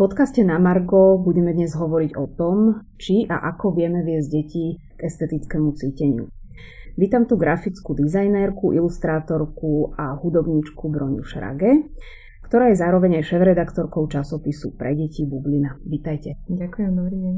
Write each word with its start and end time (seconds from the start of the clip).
podcaste 0.00 0.40
na 0.40 0.56
Margo 0.56 1.20
budeme 1.20 1.52
dnes 1.52 1.76
hovoriť 1.76 2.16
o 2.16 2.24
tom, 2.32 2.88
či 2.96 3.28
a 3.28 3.52
ako 3.52 3.76
vieme 3.76 4.00
viesť 4.00 4.28
deti 4.32 4.80
k 4.96 5.00
estetickému 5.04 5.76
cíteniu. 5.76 6.24
Vítam 6.96 7.28
tu 7.28 7.36
grafickú 7.36 7.92
dizajnérku, 7.92 8.72
ilustrátorku 8.72 9.92
a 10.00 10.16
hudobníčku 10.16 10.88
Broniu 10.88 11.20
Šrage, 11.20 11.92
ktorá 12.48 12.72
je 12.72 12.80
zároveň 12.80 13.20
aj 13.20 13.28
šéf-redaktorkou 13.28 14.08
časopisu 14.08 14.72
pre 14.72 14.96
deti 14.96 15.28
Bublina. 15.28 15.76
Vítajte. 15.84 16.40
Ďakujem, 16.48 16.90
dobrý 16.96 17.16
deň. 17.20 17.36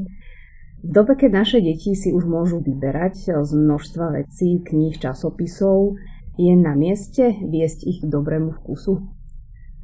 V 0.87 0.91
dobe, 0.95 1.19
keď 1.19 1.43
naše 1.43 1.59
deti 1.59 1.99
si 1.99 2.15
už 2.15 2.23
môžu 2.23 2.63
vyberať 2.63 3.43
z 3.43 3.51
množstva 3.59 4.23
vecí, 4.23 4.63
kníh, 4.63 4.95
časopisov, 4.95 5.99
je 6.39 6.55
na 6.55 6.79
mieste 6.79 7.43
viesť 7.43 7.79
ich 7.91 7.99
k 7.99 8.07
dobrému 8.07 8.55
vkusu? 8.55 9.12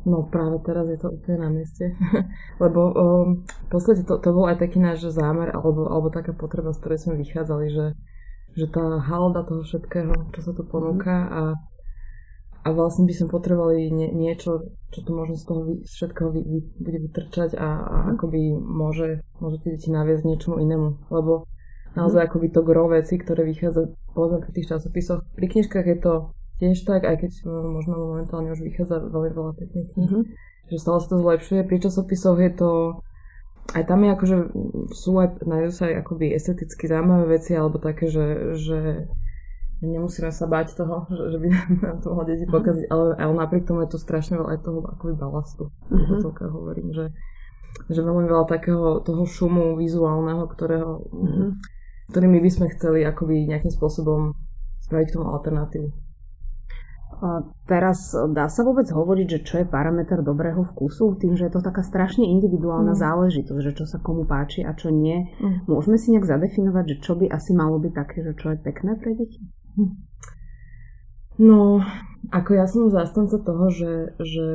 No 0.08 0.24
práve 0.24 0.64
teraz 0.64 0.88
je 0.88 0.96
to 0.96 1.12
úplne 1.12 1.44
na 1.44 1.50
mieste. 1.52 1.92
Lebo 2.64 2.82
um, 2.96 3.28
v 3.44 3.70
podstate 3.72 4.08
to, 4.08 4.16
to 4.20 4.30
bol 4.32 4.48
aj 4.48 4.64
taký 4.64 4.80
náš 4.80 5.04
zámer 5.12 5.52
alebo, 5.52 5.92
alebo 5.92 6.08
taká 6.08 6.32
potreba, 6.32 6.72
z 6.72 6.80
ktorej 6.80 7.00
sme 7.04 7.14
vychádzali, 7.20 7.66
že, 7.68 7.88
že 8.56 8.66
tá 8.72 9.04
halda 9.04 9.44
toho 9.44 9.68
všetkého, 9.68 10.32
čo 10.32 10.40
sa 10.40 10.52
tu 10.56 10.64
ponúka 10.64 11.12
mhm. 11.12 11.30
a, 11.32 11.42
a 12.60 12.68
vlastne 12.72 13.04
by 13.08 13.14
sme 13.16 13.28
potrebovali 13.28 13.92
nie, 13.92 14.10
niečo, 14.12 14.72
čo 14.92 15.00
tu 15.04 15.12
možno 15.16 15.36
z 15.36 15.44
toho 15.48 15.62
všetkého 15.84 16.30
vy, 16.32 16.42
vy, 16.44 16.60
bude 16.80 17.00
vytrčať 17.08 17.56
a, 17.56 17.68
a 17.80 17.96
mm. 18.04 18.08
akoby 18.20 18.42
môže, 18.56 19.24
môže 19.40 19.64
tie 19.64 19.80
deti 19.80 19.88
naviesť 19.88 20.28
niečomu 20.28 20.60
inému. 20.60 21.08
Lebo 21.08 21.48
naozaj 21.96 22.20
mm. 22.20 22.28
akoby 22.28 22.48
to 22.52 22.62
gro 22.68 22.92
veci, 22.92 23.16
ktoré 23.16 23.48
vychádza 23.48 23.96
povedzme 24.12 24.44
pri 24.44 24.52
tých 24.52 24.70
časopisoch. 24.76 25.24
Pri 25.40 25.48
knižkách 25.48 25.88
je 25.88 25.98
to 26.04 26.14
tiež 26.60 26.84
tak, 26.84 27.08
aj 27.08 27.24
keď 27.24 27.32
možno 27.48 27.96
momentálne 27.98 28.52
už 28.52 28.62
vychádza 28.62 29.00
veľmi 29.00 29.32
veľa 29.32 29.54
pekných 29.56 29.88
kníh, 29.96 30.12
mm-hmm. 30.12 30.24
že 30.70 30.78
stále 30.78 31.00
sa 31.00 31.08
to 31.08 31.18
zlepšuje. 31.24 31.64
Pri 31.64 31.78
časopisoch 31.80 32.40
je 32.40 32.52
to 32.52 32.72
aj 33.70 33.84
tam 33.86 34.02
je 34.02 34.10
akože 34.10 34.38
sú 34.98 35.22
aj, 35.22 35.46
nájdú 35.46 35.70
sa 35.70 35.94
aj 35.94 36.02
akoby 36.02 36.34
esteticky 36.34 36.90
zaujímavé 36.90 37.38
veci, 37.38 37.54
alebo 37.54 37.78
také, 37.78 38.10
že, 38.10 38.58
že 38.58 39.06
nemusíme 39.86 40.34
sa 40.34 40.50
báť 40.50 40.74
toho, 40.74 41.06
že, 41.18 41.24
že 41.36 41.38
by 41.38 41.48
nám 41.86 41.98
to 42.02 42.08
mohlo 42.10 42.26
deti 42.26 42.46
mhm. 42.50 42.54
pokaziť, 42.54 42.86
ale, 42.90 43.06
ale 43.16 43.34
napriek 43.38 43.70
tomu 43.70 43.86
je 43.86 43.94
to 43.94 44.00
strašne 44.02 44.42
veľa 44.42 44.58
aj 44.58 44.60
toho 44.66 44.80
akoby 44.90 45.14
balastu. 45.14 45.64
Mm-hmm. 45.94 46.20
To 46.26 46.30
hovorím, 46.50 46.90
že, 46.94 47.06
že 47.94 48.02
veľmi 48.02 48.26
veľa 48.26 48.46
takého 48.50 49.06
toho 49.06 49.24
šumu 49.30 49.78
vizuálneho, 49.78 50.50
ktorého, 50.50 51.06
mm-hmm. 51.14 51.50
ktorým 52.10 52.32
my 52.34 52.40
by 52.42 52.52
sme 52.52 52.68
chceli 52.74 53.06
akoby 53.06 53.46
nejakým 53.46 53.70
spôsobom 53.70 54.34
spraviť 54.90 55.06
k 55.14 55.16
tomu 55.16 55.30
alternatívu. 55.30 56.09
Teraz 57.68 58.16
dá 58.32 58.48
sa 58.48 58.62
vôbec 58.64 58.88
hovoriť, 58.88 59.28
že 59.28 59.40
čo 59.44 59.56
je 59.60 59.68
parameter 59.68 60.24
dobrého 60.24 60.64
vkusu, 60.64 61.20
tým, 61.20 61.36
že 61.36 61.52
je 61.52 61.54
to 61.54 61.62
taká 61.62 61.84
strašne 61.84 62.24
individuálna 62.24 62.96
mm. 62.96 63.02
záležitosť, 63.04 63.62
že 63.62 63.76
čo 63.76 63.86
sa 63.86 64.00
komu 64.00 64.24
páči 64.24 64.64
a 64.64 64.72
čo 64.72 64.88
nie. 64.88 65.28
Mm. 65.44 65.68
Môžeme 65.68 66.00
si 66.00 66.16
nejak 66.16 66.24
zadefinovať, 66.24 66.96
že 66.96 67.00
čo 67.04 67.20
by 67.20 67.28
asi 67.28 67.52
malo 67.52 67.76
byť 67.78 67.94
také, 67.94 68.24
že 68.24 68.34
čo 68.40 68.56
je 68.56 68.58
pekné 68.64 68.96
pre 68.96 69.12
deti? 69.20 69.40
Hm. 69.76 69.92
No, 71.40 71.84
ako 72.32 72.50
ja 72.56 72.68
som 72.68 72.92
zastanca 72.92 73.40
toho, 73.40 73.72
že, 73.72 73.94
že 74.20 74.48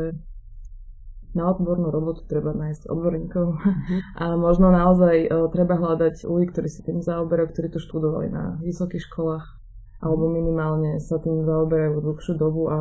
na 1.35 1.51
odbornú 1.51 1.91
robotu 1.91 2.23
treba 2.25 2.55
nájsť 2.55 2.87
odborníkov 2.89 3.47
mm-hmm. 3.59 4.01
a 4.23 4.25
možno 4.39 4.71
naozaj 4.71 5.17
uh, 5.27 5.49
treba 5.51 5.77
hľadať 5.77 6.25
ľudí, 6.25 6.47
ktorí 6.55 6.69
si 6.71 6.81
tým 6.87 7.03
zaoberajú, 7.03 7.51
ktorí 7.51 7.69
to 7.75 7.81
študovali 7.83 8.31
na 8.31 8.57
vysokých 8.63 9.05
školách 9.11 9.64
alebo 10.05 10.29
minimálne 10.29 11.01
sa 11.01 11.17
tým 11.17 11.49
zaoberajú 11.49 12.05
dlhšiu 12.05 12.35
dobu 12.37 12.69
a, 12.69 12.79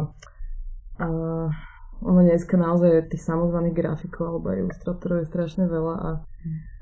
a 1.00 1.08
ono 2.04 2.20
dneska 2.20 2.60
naozaj 2.60 3.08
tých 3.08 3.24
samozvaných 3.24 3.80
grafikov 3.80 4.28
alebo 4.28 4.52
aj 4.52 4.60
ilustrátorov 4.68 5.24
je 5.24 5.32
strašne 5.32 5.64
veľa 5.72 5.96
a, 5.96 6.10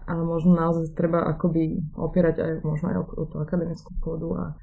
a 0.09 0.13
možno 0.17 0.57
naozaj 0.57 0.97
treba 0.97 1.29
akoby 1.29 1.93
opierať 1.93 2.41
aj 2.41 2.51
možno 2.65 2.85
aj 2.89 2.97
o, 2.97 3.05
o 3.05 3.23
tú 3.29 3.37
akademickú 3.37 3.93
pôdu 4.01 4.33
a, 4.33 4.57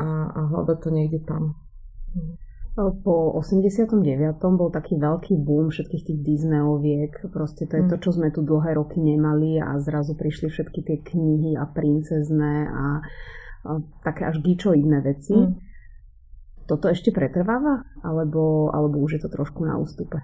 a, 0.00 0.04
a 0.32 0.40
hľadať 0.48 0.78
to 0.80 0.88
niekde 0.88 1.20
tam. 1.28 1.60
Po 2.72 3.36
89. 3.36 4.00
bol 4.56 4.72
taký 4.72 4.96
veľký 4.96 5.36
boom 5.44 5.68
všetkých 5.68 6.04
tých 6.08 6.20
Disneyoviek. 6.24 7.28
Proste 7.28 7.68
to 7.68 7.76
je 7.76 7.84
mm. 7.84 7.90
to, 7.92 7.96
čo 8.00 8.16
sme 8.16 8.32
tu 8.32 8.40
dlhé 8.40 8.80
roky 8.80 8.96
nemali 8.96 9.60
a 9.60 9.76
zrazu 9.76 10.16
prišli 10.16 10.48
všetky 10.48 10.80
tie 10.80 10.96
knihy 11.04 11.52
a 11.60 11.68
princezné 11.68 12.72
a 12.72 13.04
také 14.02 14.26
až 14.26 14.42
gičoidné 14.42 14.98
veci. 15.02 15.34
Mm. 15.34 15.58
Toto 16.66 16.90
ešte 16.90 17.10
pretrváva? 17.14 17.86
Alebo, 18.02 18.70
alebo 18.70 19.02
už 19.02 19.18
je 19.18 19.20
to 19.22 19.30
trošku 19.30 19.62
na 19.66 19.78
ústupe? 19.78 20.18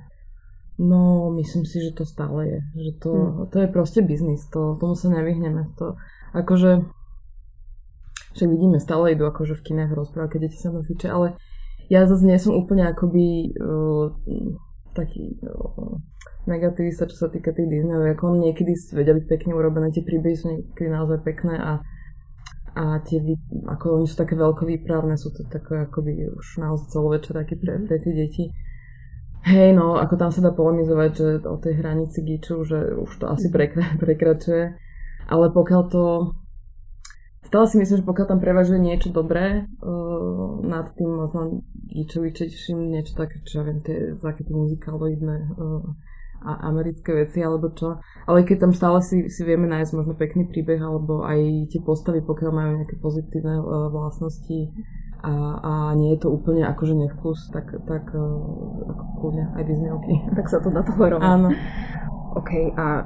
No, 0.78 1.34
myslím 1.34 1.66
si, 1.66 1.82
že 1.82 1.90
to 1.90 2.06
stále 2.06 2.46
je. 2.46 2.58
Že 2.78 2.92
to, 3.02 3.12
mm. 3.14 3.32
to 3.50 3.56
je 3.62 3.68
proste 3.68 4.00
biznis. 4.06 4.46
To, 4.54 4.78
tomu 4.78 4.94
sa 4.94 5.10
nevyhneme. 5.10 5.74
To, 5.82 5.98
akože, 6.34 6.86
však 8.38 8.48
vidíme, 8.48 8.78
stále 8.78 9.18
idú 9.18 9.26
akože 9.26 9.58
v 9.58 9.64
kinách 9.66 9.90
rozprávať, 9.94 10.38
keď 10.38 10.40
deti 10.46 10.58
sa 10.58 10.70
to 10.70 10.86
fiče, 10.86 11.10
ale 11.10 11.34
ja 11.88 12.04
zase 12.04 12.22
nie 12.28 12.38
som 12.38 12.54
úplne 12.54 12.84
akoby 12.84 13.56
uh, 13.56 14.12
taký 14.92 15.40
uh, 15.40 15.96
negativista, 16.44 17.08
čo 17.08 17.16
sa 17.16 17.28
týka 17.32 17.52
tých 17.52 17.68
Disneyov, 17.68 18.08
ako 18.12 18.40
niekedy 18.40 18.76
vedia 18.92 19.16
byť 19.16 19.26
pekne 19.28 19.52
urobené, 19.56 19.92
tie 19.92 20.04
príbehy 20.04 20.36
sú 20.36 20.46
niekedy 20.52 20.88
naozaj 20.88 21.24
pekné 21.24 21.56
a 21.56 21.80
a 22.74 23.00
tie, 23.04 23.22
ako 23.68 24.00
oni 24.00 24.06
sú 24.08 24.16
také 24.18 24.34
veľkovýpravné, 24.36 25.14
sú 25.16 25.32
to 25.32 25.46
také 25.48 25.86
akoby 25.86 26.28
už 26.32 26.60
naozaj 26.60 26.92
celovečeráky 26.92 27.54
pre, 27.56 27.80
pre 27.86 27.96
tie 28.00 28.12
deti. 28.12 28.44
Hej, 29.46 29.72
no, 29.78 29.94
ako 29.96 30.18
tam 30.18 30.30
sa 30.34 30.42
dá 30.42 30.50
polemizovať, 30.50 31.10
že 31.14 31.28
o 31.46 31.56
tej 31.62 31.78
hranici 31.78 32.26
giču, 32.26 32.66
že 32.66 32.98
už 32.98 33.10
to 33.22 33.30
asi 33.30 33.48
prekra- 33.48 33.96
prekračuje. 34.02 34.74
Ale 35.28 35.44
pokiaľ 35.54 35.82
to... 35.88 36.04
Stále 37.46 37.64
si 37.64 37.80
myslím, 37.80 38.04
že 38.04 38.08
pokiaľ 38.08 38.26
tam 38.28 38.40
prevažuje 38.44 38.76
niečo 38.76 39.08
dobré 39.08 39.64
uh, 39.64 40.60
nad 40.60 40.92
tým 40.92 41.08
možno 41.08 41.64
gičovičejším, 41.88 42.92
niečo 42.92 43.16
také, 43.16 43.40
čo 43.46 43.62
ja 43.62 43.72
viem, 43.72 43.80
tie, 43.80 44.12
také 44.20 44.44
tie 44.44 44.52
muzikaloidné 44.52 45.56
uh, 45.56 45.80
a 46.42 46.70
americké 46.70 47.10
veci 47.14 47.42
alebo 47.42 47.74
čo. 47.74 47.98
Ale 48.26 48.46
keď 48.46 48.68
tam 48.68 48.72
stále 48.74 49.02
si, 49.02 49.26
si 49.26 49.42
vieme 49.42 49.66
nájsť 49.66 49.92
možno 49.94 50.14
pekný 50.14 50.46
príbeh 50.46 50.78
alebo 50.78 51.26
aj 51.26 51.70
tie 51.72 51.80
postavy, 51.82 52.22
pokiaľ 52.22 52.50
majú 52.50 52.70
nejaké 52.82 52.96
pozitívne 53.02 53.58
uh, 53.58 53.90
vlastnosti 53.90 54.70
a, 55.18 55.32
a 55.58 55.72
nie 55.98 56.14
je 56.14 56.22
to 56.22 56.28
úplne 56.30 56.62
akože 56.62 56.94
nevkus, 56.94 57.50
tak, 57.50 57.74
tak 57.86 58.04
uh, 58.14 58.22
ako 58.86 59.04
kľudne 59.18 59.44
aj 59.58 59.62
Disneyovky. 59.66 60.14
Tak 60.38 60.46
sa 60.46 60.58
to 60.62 60.70
dá 60.70 60.86
tolerovať. 60.86 61.26
Áno. 61.26 61.50
OK, 62.38 62.50
a 62.78 63.02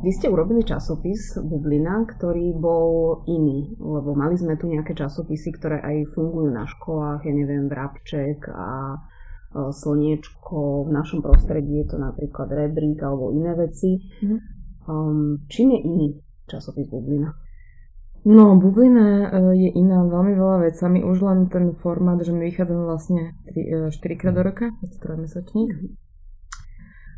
vy 0.00 0.10
ste 0.16 0.32
urobili 0.32 0.64
časopis 0.64 1.36
Bublina, 1.44 2.08
ktorý 2.08 2.56
bol 2.56 3.20
iný, 3.28 3.76
lebo 3.76 4.16
mali 4.16 4.32
sme 4.40 4.56
tu 4.56 4.64
nejaké 4.72 4.96
časopisy, 4.96 5.52
ktoré 5.60 5.84
aj 5.84 6.16
fungujú 6.16 6.48
na 6.48 6.64
školách, 6.64 7.28
ja 7.28 7.32
neviem, 7.36 7.68
Vrabček 7.68 8.48
a 8.48 8.96
slniečko, 9.50 10.86
v 10.86 10.90
našom 10.94 11.26
prostredí 11.26 11.82
je 11.82 11.94
to 11.94 11.96
napríklad 11.98 12.46
rebrík 12.50 13.02
alebo 13.02 13.34
iné 13.34 13.58
veci. 13.58 13.98
Mm. 14.22 14.38
Um, 14.86 15.46
čím 15.50 15.74
je 15.74 15.80
iný 15.82 16.06
časopis 16.46 16.86
Bublina? 16.86 17.34
No, 18.24 18.56
Bublina 18.56 19.32
e, 19.32 19.56
je 19.56 19.70
iná 19.74 20.04
veľmi 20.04 20.36
veľa 20.36 20.70
vecami. 20.70 21.00
Už 21.00 21.18
len 21.24 21.48
ten 21.48 21.72
formát, 21.72 22.20
že 22.20 22.36
my 22.36 22.52
vychádzame 22.52 22.84
vlastne 22.84 23.32
3, 23.48 23.90
4 23.90 23.96
e, 23.96 24.16
krát 24.18 24.34
do 24.36 24.42
roka, 24.44 24.70
je 24.84 24.88
to 24.92 24.98
trojmesačník. 25.00 25.70
Mm. 25.72 25.92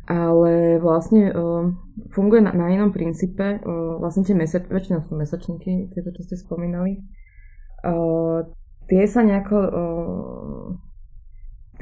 Ale 0.03 0.83
vlastne 0.83 1.31
uh, 1.31 1.71
funguje 2.11 2.43
na, 2.43 2.51
na 2.51 2.67
inom 2.67 2.91
princípe. 2.91 3.63
Uh, 3.63 3.95
vlastne 4.03 4.27
tie 4.27 4.35
mesač, 4.35 4.67
väčšinou 4.67 4.99
sú 5.07 5.15
mesačníky, 5.15 5.87
tieto, 5.95 6.11
čo 6.11 6.27
ste 6.27 6.35
spomínali. 6.35 6.99
Uh, 7.87 8.43
tie 8.91 9.07
sa 9.07 9.23
nejako 9.23 9.57
uh, 9.63 10.75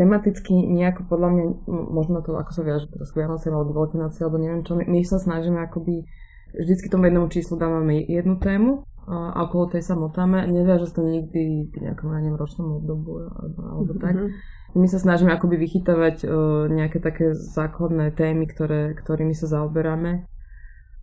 tematicky 0.01 0.65
nejako 0.65 1.05
podľa 1.05 1.29
mňa, 1.29 1.45
možno 1.69 2.25
to 2.25 2.33
ako 2.33 2.51
sa 2.57 2.61
viaže 2.65 2.89
teraz 2.89 3.13
Vianoce 3.13 3.53
alebo 3.53 3.77
Veľké 3.77 4.01
noci, 4.01 4.25
alebo 4.25 4.41
neviem 4.41 4.65
čo, 4.65 4.73
my, 4.73 5.01
sa 5.05 5.21
snažíme 5.21 5.61
akoby 5.61 6.09
vždycky 6.57 6.89
tomu 6.89 7.05
jednému 7.05 7.29
číslu 7.29 7.61
dávame 7.61 8.01
jednu 8.09 8.41
tému 8.41 8.81
a 9.05 9.45
okolo 9.45 9.69
tej 9.77 9.85
sa 9.85 9.93
motáme. 9.93 10.49
Neviaže 10.49 10.89
sa 10.89 11.01
to 11.01 11.05
nikdy 11.05 11.69
k 11.69 11.75
nejakom, 11.85 12.09
neviem, 12.17 12.33
ročnom 12.33 12.81
obdobu 12.81 13.29
alebo, 13.29 13.59
alebo 13.61 13.91
tak. 14.01 14.17
Mm-hmm. 14.17 14.79
My 14.81 14.87
sa 14.87 14.97
snažíme 15.03 15.35
akoby 15.35 15.59
vychytávať 15.59 16.25
uh, 16.25 16.65
nejaké 16.71 17.03
také 17.03 17.35
základné 17.35 18.15
témy, 18.15 18.47
ktoré, 18.47 18.95
ktorými 18.95 19.35
sa 19.35 19.51
zaoberáme. 19.51 20.25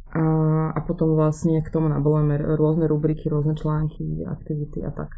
A, 0.09 0.23
a 0.73 0.81
potom 0.89 1.13
vlastne 1.13 1.61
k 1.61 1.69
tomu 1.69 1.93
nabolujeme 1.93 2.41
rôzne 2.57 2.89
rubriky, 2.89 3.29
rôzne 3.29 3.53
články, 3.61 4.25
aktivity 4.25 4.81
a 4.81 4.91
tak. 4.91 5.13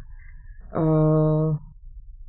Uh, 0.75 1.55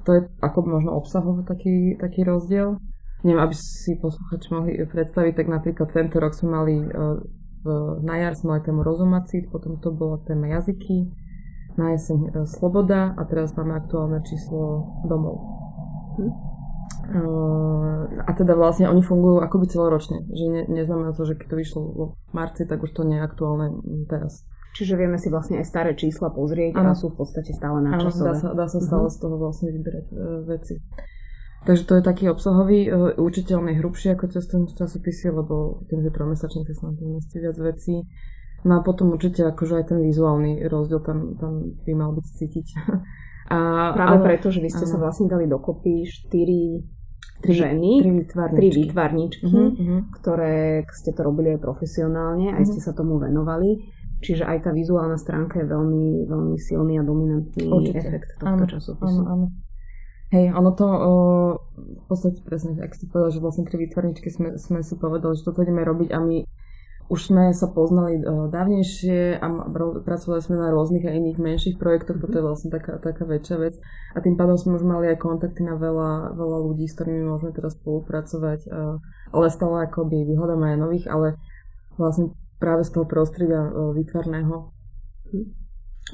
to 0.03 0.11
je 0.19 0.21
ako 0.43 0.59
možno 0.67 0.95
obsahovo 0.95 1.43
taký, 1.43 1.99
taký 1.99 2.27
rozdiel. 2.27 2.79
Neviem, 3.23 3.43
aby 3.43 3.55
si 3.55 3.95
posluchači 4.03 4.51
mohli 4.51 4.75
predstaviť, 4.83 5.33
tak 5.39 5.47
napríklad 5.47 5.89
tento 5.95 6.19
rok 6.19 6.35
sme 6.35 6.51
mali 6.59 6.75
uh, 6.83 7.23
v, 7.63 7.67
na 8.03 8.19
jar 8.19 8.35
sme 8.35 8.59
mali 8.59 8.67
tému 8.67 8.83
rozumacít, 8.83 9.47
potom 9.55 9.79
to 9.79 9.95
bola 9.95 10.19
téma 10.27 10.51
jazyky, 10.51 11.07
na 11.79 11.95
jeseň 11.95 12.19
uh, 12.19 12.45
sloboda 12.45 13.15
a 13.15 13.23
teraz 13.31 13.55
máme 13.55 13.79
aktuálne 13.79 14.19
číslo 14.27 14.91
domov. 15.07 15.39
Hm? 16.19 16.33
A 17.03 18.29
A 18.29 18.31
teda 18.35 18.55
vlastne 18.55 18.89
oni 18.89 19.03
fungujú 19.03 19.43
akoby 19.43 19.67
celoročne, 19.67 20.23
že 20.31 20.47
ne, 20.49 20.63
neznamená 20.71 21.13
to, 21.13 21.27
že 21.27 21.35
keď 21.35 21.47
to 21.51 21.57
vyšlo 21.59 21.81
v 21.83 22.33
marci, 22.33 22.63
tak 22.65 22.83
už 22.83 22.91
to 22.95 23.03
nie 23.03 23.19
je 23.19 23.27
aktuálne 23.27 23.67
teraz. 24.07 24.47
Čiže 24.73 24.97
vieme 24.97 25.21
si 25.21 25.29
vlastne 25.29 25.61
aj 25.61 25.69
staré 25.69 25.93
čísla 25.93 26.33
pozrieť 26.33 26.81
ano. 26.81 26.93
a 26.93 26.99
sú 26.99 27.13
v 27.13 27.21
podstate 27.21 27.53
stále 27.53 27.85
na 27.85 28.01
časové. 28.01 28.33
Dá 28.33 28.35
sa, 28.41 28.49
dá 28.57 28.67
sa 28.69 28.81
stále 28.81 29.07
uh-huh. 29.09 29.17
z 29.17 29.19
toho 29.21 29.37
vlastne 29.37 29.69
vyberať 29.69 30.07
e, 30.09 30.15
veci. 30.49 30.75
Takže 31.63 31.83
to 31.85 31.93
je 32.01 32.03
taký 32.03 32.25
obsahový, 32.33 32.89
e, 32.89 32.91
určite 33.21 33.53
on 33.53 33.69
je 33.69 33.79
hrubší 33.79 34.17
ako 34.17 34.33
cestovné 34.33 34.73
časopisy, 34.73 35.29
lebo 35.29 35.85
tým, 35.93 36.01
že 36.01 36.11
trojmesačníky 36.11 36.73
sa 36.73 36.89
na 36.89 36.97
tom 36.97 37.21
viac 37.21 37.59
vecí. 37.61 38.09
No 38.65 38.79
a 38.79 38.81
potom 38.81 39.13
určite 39.13 39.45
akože 39.45 39.83
aj 39.83 39.85
ten 39.93 39.99
vizuálny 40.01 40.65
rozdiel 40.71 41.05
tam, 41.05 41.37
tam 41.37 41.77
by 41.85 41.93
mal 41.93 42.17
byť 42.17 42.27
cítiť. 42.27 42.67
A, 43.53 43.93
Práve 43.93 44.17
ale, 44.17 44.25
preto, 44.25 44.49
že 44.49 44.65
vy 44.65 44.73
ste 44.73 44.89
áno. 44.89 44.93
sa 44.97 44.99
vlastne 45.03 45.29
dali 45.29 45.45
dokopy 45.45 46.09
štyri 46.09 46.81
tri 47.43 47.53
ženy, 47.53 48.01
tri 48.01 48.11
výtvarničky, 48.15 48.57
tri 48.57 48.69
výtvarničky 48.71 49.45
uh-huh. 49.51 50.01
ktoré 50.15 50.87
ste 50.95 51.11
to 51.13 51.27
robili 51.27 51.59
aj 51.59 51.61
profesionálne, 51.61 52.55
aj 52.55 52.65
uh-huh. 52.65 52.71
ste 52.71 52.81
sa 52.81 52.95
tomu 52.95 53.19
venovali. 53.19 53.83
Čiže 54.23 54.47
aj 54.47 54.59
tá 54.65 54.71
vizuálna 54.71 55.19
stránka 55.19 55.59
je 55.59 55.67
veľmi, 55.67 56.31
veľmi 56.31 56.57
silný 56.57 56.97
a 56.97 57.03
dominantný 57.03 57.67
Určite. 57.67 57.99
efekt 57.99 58.29
tohto 58.39 58.79
časopisu. 58.79 59.19
Áno, 59.19 59.23
áno. 59.27 59.47
Hej, 60.33 60.49
ono 60.57 60.71
to 60.73 60.87
o, 60.89 61.13
v 61.77 62.05
podstate 62.09 62.41
presne, 62.41 62.79
ak 62.81 62.97
si 62.97 63.05
povedal, 63.05 63.37
že 63.37 63.45
vlastne 63.45 63.69
tri 63.69 63.77
výtvarničky 63.85 64.33
sme, 64.33 64.57
sme 64.57 64.81
si 64.81 64.97
povedali, 64.97 65.37
že 65.37 65.45
toto 65.45 65.61
ideme 65.61 65.85
robiť 65.85 66.09
a 66.09 66.19
my 66.25 66.49
už 67.13 67.29
sme 67.29 67.53
sa 67.53 67.69
poznali 67.69 68.17
uh, 68.25 68.49
dávnejšie 68.49 69.37
a 69.37 69.47
pracovali 70.01 70.41
sme 70.41 70.57
na 70.57 70.73
rôznych 70.73 71.05
a 71.05 71.13
iných 71.13 71.37
menších 71.37 71.77
projektoch, 71.77 72.17
toto 72.17 72.33
je 72.33 72.41
mhm. 72.41 72.49
vlastne 72.49 72.71
taká, 72.73 72.97
taká 72.97 73.29
väčšia 73.29 73.57
vec. 73.61 73.75
A 74.17 74.25
tým 74.25 74.41
pádom 74.41 74.57
sme 74.57 74.81
už 74.81 74.85
mali 74.89 75.13
aj 75.13 75.21
kontakty 75.21 75.61
na 75.61 75.77
veľa, 75.77 76.33
veľa 76.33 76.59
ľudí, 76.65 76.89
s 76.89 76.97
ktorými 76.97 77.29
môžeme 77.29 77.53
teraz 77.53 77.77
spolupracovať, 77.77 78.61
uh, 78.73 78.97
ale 79.37 79.47
stále 79.53 79.85
akoby 79.85 80.25
vyhľadáme 80.25 80.73
aj 80.73 80.79
nových, 80.81 81.07
ale 81.13 81.37
vlastne 82.01 82.33
práve 82.63 82.87
z 82.87 82.95
toho 82.95 83.11
prostredia 83.11 83.67
uh, 83.67 83.91
výtvarného 83.91 84.71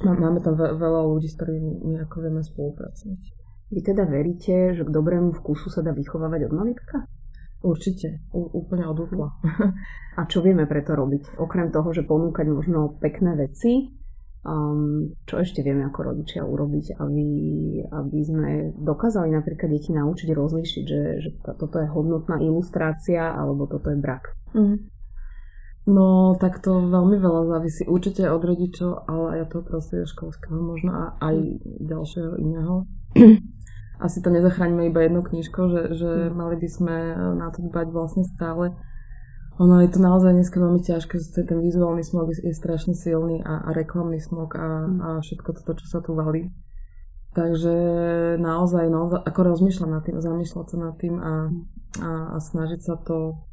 máme 0.06 0.38
tam 0.40 0.54
veľa 0.56 1.00
ľudí, 1.10 1.26
s 1.26 1.36
ktorými 1.36 1.84
my 1.84 1.94
ako 2.06 2.16
vieme 2.22 2.42
spolupracovať. 2.44 3.20
Vy 3.68 3.80
teda 3.84 4.08
veríte, 4.08 4.72
že 4.72 4.82
k 4.86 4.94
dobrému 4.94 5.36
vkusu 5.36 5.68
sa 5.68 5.84
dá 5.84 5.92
vychovávať 5.92 6.48
od 6.48 6.52
malička? 6.56 6.96
Určite, 7.58 8.22
U- 8.32 8.48
úplne 8.64 8.86
od 8.86 8.96
útla. 8.96 9.34
A 10.18 10.24
čo 10.30 10.40
vieme 10.40 10.64
preto 10.64 10.94
robiť? 10.94 11.36
Okrem 11.42 11.74
toho, 11.74 11.90
že 11.90 12.06
ponúkať 12.06 12.46
možno 12.48 12.96
pekné 13.02 13.34
veci, 13.34 13.92
um, 14.46 15.10
čo 15.26 15.42
ešte 15.42 15.60
vieme 15.66 15.84
ako 15.90 16.14
rodičia 16.14 16.46
urobiť, 16.46 16.96
aby, 17.02 17.28
aby 17.92 18.18
sme 18.22 18.50
dokázali 18.78 19.34
napríklad 19.34 19.74
deti 19.74 19.90
naučiť 19.90 20.28
rozlíšiť, 20.32 20.84
že, 20.86 21.02
že 21.18 21.30
toto 21.44 21.82
je 21.82 21.90
hodnotná 21.90 22.38
ilustrácia 22.40 23.34
alebo 23.34 23.66
toto 23.66 23.90
je 23.90 23.98
brak. 23.98 24.32
Mm. 24.54 24.86
No, 25.88 26.36
tak 26.36 26.60
to 26.60 26.84
veľmi 26.84 27.16
veľa 27.16 27.48
závisí. 27.48 27.88
Určite 27.88 28.28
od 28.28 28.44
rodičov, 28.44 29.08
ale 29.08 29.40
aj 29.40 29.48
od 29.48 29.50
toho 29.56 29.64
prostredia 29.64 30.04
školského 30.04 30.60
možno 30.60 30.92
a 30.92 31.04
aj 31.16 31.36
ďalšieho 31.64 32.36
iného. 32.36 32.84
asi 33.98 34.22
to 34.22 34.30
nezachránime 34.30 34.86
iba 34.86 35.02
jednou 35.02 35.22
knižkou, 35.26 35.64
že, 35.68 35.82
že 35.98 36.10
mm. 36.30 36.34
mali 36.34 36.56
by 36.60 36.68
sme 36.70 36.94
na 37.34 37.48
to 37.50 37.64
dbať 37.66 37.86
vlastne 37.90 38.24
stále. 38.28 38.76
Ono 39.58 39.82
je 39.82 39.90
to 39.90 39.98
naozaj 39.98 40.30
dneska 40.30 40.62
veľmi 40.62 40.78
ťažké, 40.78 41.18
ten 41.34 41.58
vizuálny 41.58 42.06
smog 42.06 42.30
je, 42.30 42.54
strašne 42.54 42.94
silný 42.94 43.42
a, 43.42 43.66
a 43.66 43.74
reklamný 43.74 44.22
smog 44.22 44.54
a, 44.54 44.86
mm. 44.86 44.98
a 45.02 45.08
všetko 45.18 45.50
toto, 45.50 45.82
čo 45.82 45.86
sa 45.88 45.98
tu 45.98 46.14
valí. 46.14 46.46
Takže 47.34 47.74
naozaj, 48.38 48.86
no, 48.92 49.10
ako 49.10 49.56
rozmýšľať 49.56 49.88
nad 49.90 50.02
tým, 50.06 50.16
zamýšľať 50.22 50.66
sa 50.68 50.76
nad 50.78 50.94
tým 51.00 51.14
a, 51.18 51.34
a, 51.98 52.10
a 52.34 52.36
snažiť 52.38 52.80
sa 52.84 52.94
to 53.02 53.34
mm, 53.34 53.47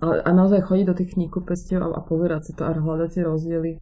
a, 0.00 0.06
a 0.26 0.30
naozaj 0.30 0.62
chodiť 0.62 0.86
do 0.86 0.94
tých 0.94 1.10
kníh 1.18 1.30
a, 1.30 1.86
a 1.90 2.00
pozerať 2.06 2.42
si 2.48 2.52
to 2.54 2.62
a 2.62 2.74
hľadať 2.74 3.08
tie 3.18 3.22
rozdiely 3.26 3.72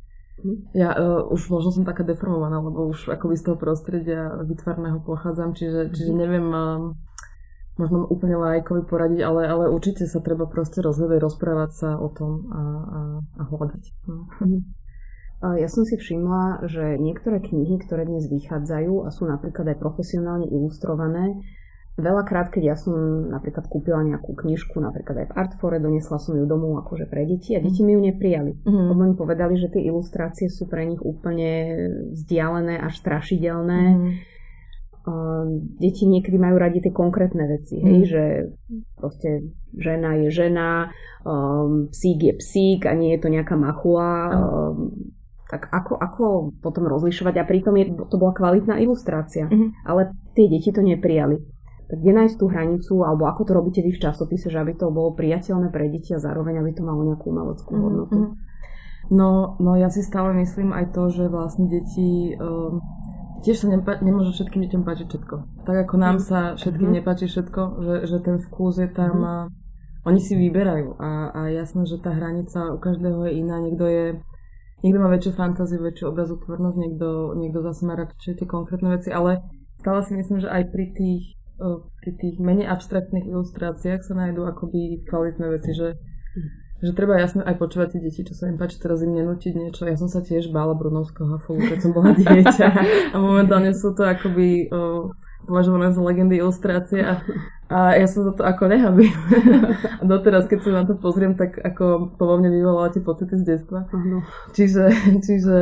ja 0.74 0.90
uh, 0.92 1.24
už 1.30 1.48
možno 1.48 1.70
som 1.70 1.84
taká 1.86 2.02
deformovaná, 2.02 2.58
lebo 2.58 2.90
už 2.90 3.08
akoby 3.08 3.38
z 3.38 3.44
toho 3.48 3.56
prostredia 3.56 4.34
vytvarného 4.42 5.00
pochádzam, 5.00 5.54
čiže, 5.54 5.94
čiže 5.94 6.12
mhm. 6.12 6.18
neviem 6.18 6.46
uh, 6.50 6.92
možno 7.78 8.06
úplne 8.06 8.38
lajkovi 8.38 8.86
poradiť, 8.86 9.20
ale, 9.22 9.50
ale 9.50 9.64
určite 9.70 10.06
sa 10.06 10.22
treba 10.22 10.46
proste 10.46 10.78
rozhľadať, 10.82 11.18
rozprávať 11.18 11.70
sa 11.74 11.90
o 11.98 12.06
tom 12.06 12.46
a, 12.50 12.60
a, 12.60 13.00
a 13.40 13.42
hľadať. 13.50 13.84
No. 14.06 14.26
Mhm. 14.42 14.60
Ja 15.44 15.68
som 15.68 15.84
si 15.84 16.00
všimla, 16.00 16.64
že 16.72 16.96
niektoré 16.96 17.36
knihy, 17.36 17.76
ktoré 17.84 18.08
dnes 18.08 18.32
vychádzajú 18.32 19.04
a 19.04 19.12
sú 19.12 19.28
napríklad 19.28 19.76
aj 19.76 19.78
profesionálne 19.82 20.48
ilustrované, 20.48 21.36
Veľakrát, 21.94 22.50
keď 22.50 22.74
ja 22.74 22.76
som 22.76 22.90
napríklad 23.30 23.70
kúpila 23.70 24.02
nejakú 24.02 24.34
knižku, 24.34 24.82
napríklad 24.82 25.14
aj 25.14 25.26
v 25.30 25.36
Artfore, 25.38 25.78
donesla 25.78 26.18
som 26.18 26.34
ju 26.34 26.42
domov 26.42 26.82
akože 26.82 27.06
pre 27.06 27.22
deti 27.22 27.54
a 27.54 27.62
deti 27.62 27.86
mi 27.86 27.94
ju 27.94 28.02
neprijali. 28.02 28.66
Mm. 28.66 28.86
Lebo 28.90 29.02
mi 29.06 29.14
povedali, 29.14 29.54
že 29.54 29.70
tie 29.70 29.86
ilustrácie 29.86 30.50
sú 30.50 30.66
pre 30.66 30.90
nich 30.90 30.98
úplne 30.98 31.78
vzdialené 32.18 32.82
až 32.82 32.98
strašidelné. 32.98 33.82
Mm. 33.94 34.10
Uh, 35.06 35.46
deti 35.78 36.10
niekedy 36.10 36.34
majú 36.34 36.58
radi 36.58 36.82
tie 36.82 36.90
konkrétne 36.90 37.46
veci, 37.46 37.78
mm. 37.78 37.84
hej, 37.86 37.98
mhm. 38.02 38.08
že 38.08 38.22
proste 38.98 39.28
žena 39.78 40.18
je 40.18 40.28
žena, 40.34 40.90
um, 41.22 41.92
psík 41.94 42.18
je 42.24 42.34
psík 42.40 42.90
a 42.90 42.96
nie 42.98 43.14
je 43.14 43.22
to 43.22 43.30
nejaká 43.30 43.54
machula. 43.54 44.34
Mm. 44.34 44.34
Um, 44.34 44.76
tak 45.46 45.70
ako, 45.70 45.94
ako 45.94 46.24
potom 46.58 46.90
rozlišovať? 46.90 47.38
A 47.38 47.46
pritom 47.46 47.78
je, 47.78 47.94
to 48.10 48.18
bola 48.18 48.34
kvalitná 48.34 48.82
ilustrácia, 48.82 49.46
mm. 49.46 49.86
ale 49.86 50.10
tie 50.34 50.50
deti 50.50 50.74
to 50.74 50.82
neprijali 50.82 51.54
kde 51.88 52.12
nájsť 52.16 52.36
tú 52.40 52.46
hranicu, 52.48 52.94
alebo 53.04 53.28
ako 53.28 53.42
to 53.44 53.52
robíte 53.52 53.80
vy 53.84 53.92
v 53.92 54.02
časopise, 54.02 54.48
že 54.48 54.56
aby 54.56 54.72
to 54.74 54.88
bolo 54.88 55.12
priateľné 55.12 55.68
pre 55.68 55.92
deti 55.92 56.16
a 56.16 56.22
zároveň 56.22 56.64
aby 56.64 56.72
to 56.72 56.82
malo 56.82 57.04
nejakú 57.04 57.28
umeleckú 57.28 57.72
mhm, 57.76 57.80
hodnotu? 57.82 58.18
Mm-hmm. 58.20 58.52
No, 59.12 59.60
no 59.60 59.76
ja 59.76 59.92
si 59.92 60.00
stále 60.00 60.32
myslím 60.40 60.72
aj 60.72 60.96
to, 60.96 61.12
že 61.12 61.28
vlastne 61.28 61.68
deti 61.68 62.32
um, 62.40 62.80
tiež 63.44 63.60
sa 63.60 63.66
nepa- 63.68 64.00
nemôže 64.00 64.32
všetkým 64.32 64.64
deťom 64.64 64.82
páčiť 64.82 65.06
všetko. 65.12 65.36
Tak 65.68 65.76
ako 65.84 65.94
nám 66.00 66.16
mm. 66.16 66.24
sa 66.24 66.40
všetkým 66.56 66.88
mm-hmm. 66.88 67.04
nepáči 67.04 67.28
všetko, 67.28 67.62
že, 67.84 67.94
že 68.08 68.16
ten 68.24 68.40
vkus 68.40 68.80
je 68.80 68.88
tam 68.88 69.20
mm-hmm. 69.20 69.28
a 69.28 69.34
oni 70.08 70.20
si 70.24 70.32
vyberajú 70.40 70.96
a, 70.96 71.10
a 71.36 71.40
jasné, 71.52 71.84
že 71.84 72.00
tá 72.00 72.16
hranica 72.16 72.72
u 72.72 72.80
každého 72.80 73.28
je 73.28 73.32
iná. 73.44 73.60
Niekto 73.60 73.84
je 73.84 74.04
Niekto 74.84 75.00
má 75.00 75.08
väčšiu 75.08 75.32
fantáziu, 75.32 75.80
väčšiu 75.80 76.12
obrazotvornosť, 76.12 76.76
niekto, 76.76 77.32
niekto 77.40 77.64
zase 77.64 77.88
má 77.88 77.96
radšej 77.96 78.36
tie 78.36 78.44
konkrétne 78.44 78.92
veci, 78.92 79.08
ale 79.08 79.40
stále 79.80 80.04
si 80.04 80.12
myslím, 80.12 80.44
že 80.44 80.52
aj 80.52 80.68
pri 80.68 80.92
tých 80.92 81.40
pri 81.58 82.10
tých 82.18 82.36
menej 82.42 82.66
abstraktných 82.66 83.30
ilustráciách 83.30 84.02
sa 84.02 84.14
nájdú 84.14 84.42
akoby 84.42 85.06
kvalitné 85.06 85.46
veci, 85.54 85.70
že, 85.70 85.94
že 86.82 86.90
treba 86.92 87.16
jasne 87.22 87.46
aj 87.46 87.54
počúvať 87.62 87.94
tie 87.94 88.00
deti, 88.02 88.26
čo 88.26 88.34
sa 88.34 88.50
im 88.50 88.58
páči, 88.58 88.82
teraz 88.82 89.00
im 89.06 89.14
nenútiť 89.14 89.54
niečo. 89.54 89.86
Ja 89.86 89.94
som 89.94 90.10
sa 90.10 90.18
tiež 90.18 90.50
bála 90.50 90.74
Brunovského 90.74 91.30
hafovu, 91.30 91.62
keď 91.62 91.78
som 91.78 91.94
bola 91.94 92.10
dieťa 92.18 92.68
a 93.14 93.16
momentálne 93.22 93.70
sú 93.70 93.94
to 93.94 94.02
akoby 94.02 94.66
o, 94.74 95.14
považované 95.46 95.94
za 95.94 96.02
legendy 96.02 96.42
ilustrácie 96.42 97.06
a, 97.06 97.22
a 97.70 97.94
ja 97.94 98.06
sa 98.10 98.26
za 98.26 98.32
to 98.34 98.42
ako 98.42 98.66
nehabím. 98.66 99.14
a 100.00 100.04
doteraz, 100.04 100.50
keď 100.50 100.58
sa 100.58 100.70
na 100.74 100.84
to 100.84 100.98
pozriem, 100.98 101.38
tak 101.38 101.54
ako 101.62 102.18
po 102.18 102.24
mne 102.34 102.50
vyvolala 102.50 102.90
tie 102.90 103.04
pocity 103.04 103.38
z 103.38 103.44
detstva. 103.46 103.86
Uh-huh. 103.86 104.26
Čiže, 104.56 104.90
čiže 105.22 105.56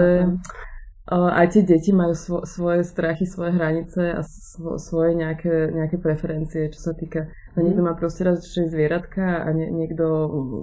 aj 1.12 1.46
tie 1.52 1.62
deti 1.66 1.90
majú 1.90 2.14
svo, 2.14 2.38
svoje 2.46 2.86
strachy, 2.86 3.26
svoje 3.26 3.52
hranice 3.58 4.16
a 4.16 4.20
svo, 4.22 4.78
svoje 4.78 5.18
nejaké, 5.18 5.74
nejaké 5.74 5.98
preferencie, 5.98 6.70
čo 6.70 6.80
sa 6.80 6.92
týka... 6.94 7.28
Mm. 7.52 7.68
Niekto 7.68 7.82
má 7.84 7.92
proste 7.98 8.24
radšej 8.24 8.72
zvieratka 8.72 9.44
a 9.44 9.48
nie, 9.52 9.68
niekto 9.68 10.04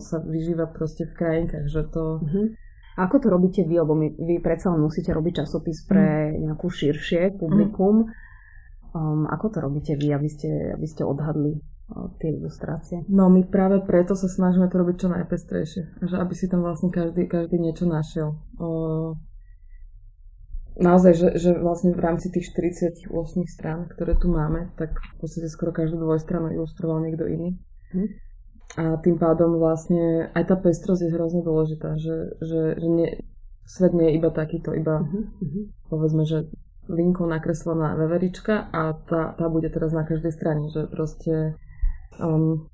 sa 0.01 0.18
vyžíva 0.24 0.72
proste 0.72 1.06
v 1.06 1.13
krajinkách, 1.13 1.65
že 1.70 1.86
to... 1.91 2.24
Mm-hmm. 2.24 2.46
Ako 3.00 3.15
to 3.24 3.27
robíte 3.32 3.63
vy, 3.63 3.79
lebo 3.79 3.96
my, 3.96 4.12
vy 4.12 4.44
predsa 4.44 4.75
musíte 4.75 5.15
robiť 5.15 5.44
časopis 5.44 5.86
pre 5.88 6.34
mm. 6.34 6.50
nejakú 6.50 6.68
širšie 6.68 7.38
publikum. 7.38 8.10
Um, 8.89 9.29
ako 9.29 9.53
to 9.53 9.58
robíte 9.62 9.94
vy, 9.96 10.18
aby 10.18 10.27
ste, 10.27 10.74
aby 10.74 10.88
ste 10.89 11.06
odhadli 11.06 11.62
uh, 11.62 12.10
tie 12.18 12.34
ilustrácie? 12.34 13.06
No 13.06 13.29
my 13.29 13.46
práve 13.46 13.86
preto 13.86 14.18
sa 14.18 14.25
snažíme 14.25 14.65
to 14.68 14.82
robiť 14.82 14.96
čo 14.98 15.08
najpestrejšie. 15.13 15.82
Že 16.10 16.15
aby 16.18 16.34
si 16.34 16.50
tam 16.50 16.65
vlastne 16.65 16.89
každý, 16.89 17.29
každý 17.29 17.62
niečo 17.62 17.86
našiel. 17.86 18.36
Uh, 18.58 19.13
naozaj, 20.79 21.13
že, 21.13 21.29
že 21.36 21.51
vlastne 21.59 21.91
v 21.91 22.01
rámci 22.01 22.31
tých 22.31 22.50
48 22.55 23.12
strán, 23.45 23.91
ktoré 23.91 24.15
tu 24.15 24.31
máme, 24.31 24.71
tak 24.79 24.95
v 24.95 25.15
podstate 25.19 25.51
skoro 25.51 25.75
každú 25.75 26.00
dvojstranu 26.00 26.55
ilustroval 26.55 27.03
niekto 27.03 27.27
iný. 27.27 27.59
Hm. 27.91 28.09
A 28.77 28.83
tým 29.01 29.17
pádom 29.17 29.59
vlastne 29.59 30.29
aj 30.31 30.43
tá 30.45 30.55
pestrosť 30.55 31.09
je 31.09 31.13
hrozne 31.13 31.41
dôležitá, 31.41 31.98
že, 31.98 32.38
že, 32.38 32.77
že 32.77 32.88
nie, 32.88 33.09
svet 33.65 33.98
nie 33.98 34.13
je 34.13 34.17
iba 34.21 34.29
takýto, 34.29 34.77
iba 34.77 35.01
uh-huh. 35.01 35.63
povedzme, 35.89 36.21
že 36.21 36.45
linkou 36.86 37.25
nakreslená 37.25 37.98
veverička 37.98 38.69
a 38.69 38.93
tá, 38.93 39.33
tá 39.33 39.45
bude 39.50 39.74
teraz 39.74 39.89
na 39.89 40.05
každej 40.05 40.33
strane, 40.33 40.69
že 40.69 40.86
proste 40.86 41.57
um, 42.21 42.69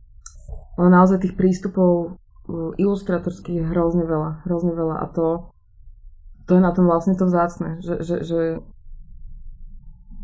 ale 0.75 0.87
naozaj 0.91 1.23
tých 1.23 1.35
prístupov 1.39 2.15
uh, 2.15 2.75
ilustratorských 2.75 3.63
je 3.63 3.69
hrozne 3.71 4.03
veľa, 4.03 4.43
hrozne 4.43 4.75
veľa 4.75 4.95
a 4.99 5.05
to 5.15 5.54
to 6.45 6.57
je 6.57 6.61
na 6.61 6.71
tom 6.71 6.85
vlastne 6.85 7.17
to 7.17 7.25
vzácne, 7.25 7.81
že, 7.81 8.05
že, 8.05 8.15
že, 8.21 8.39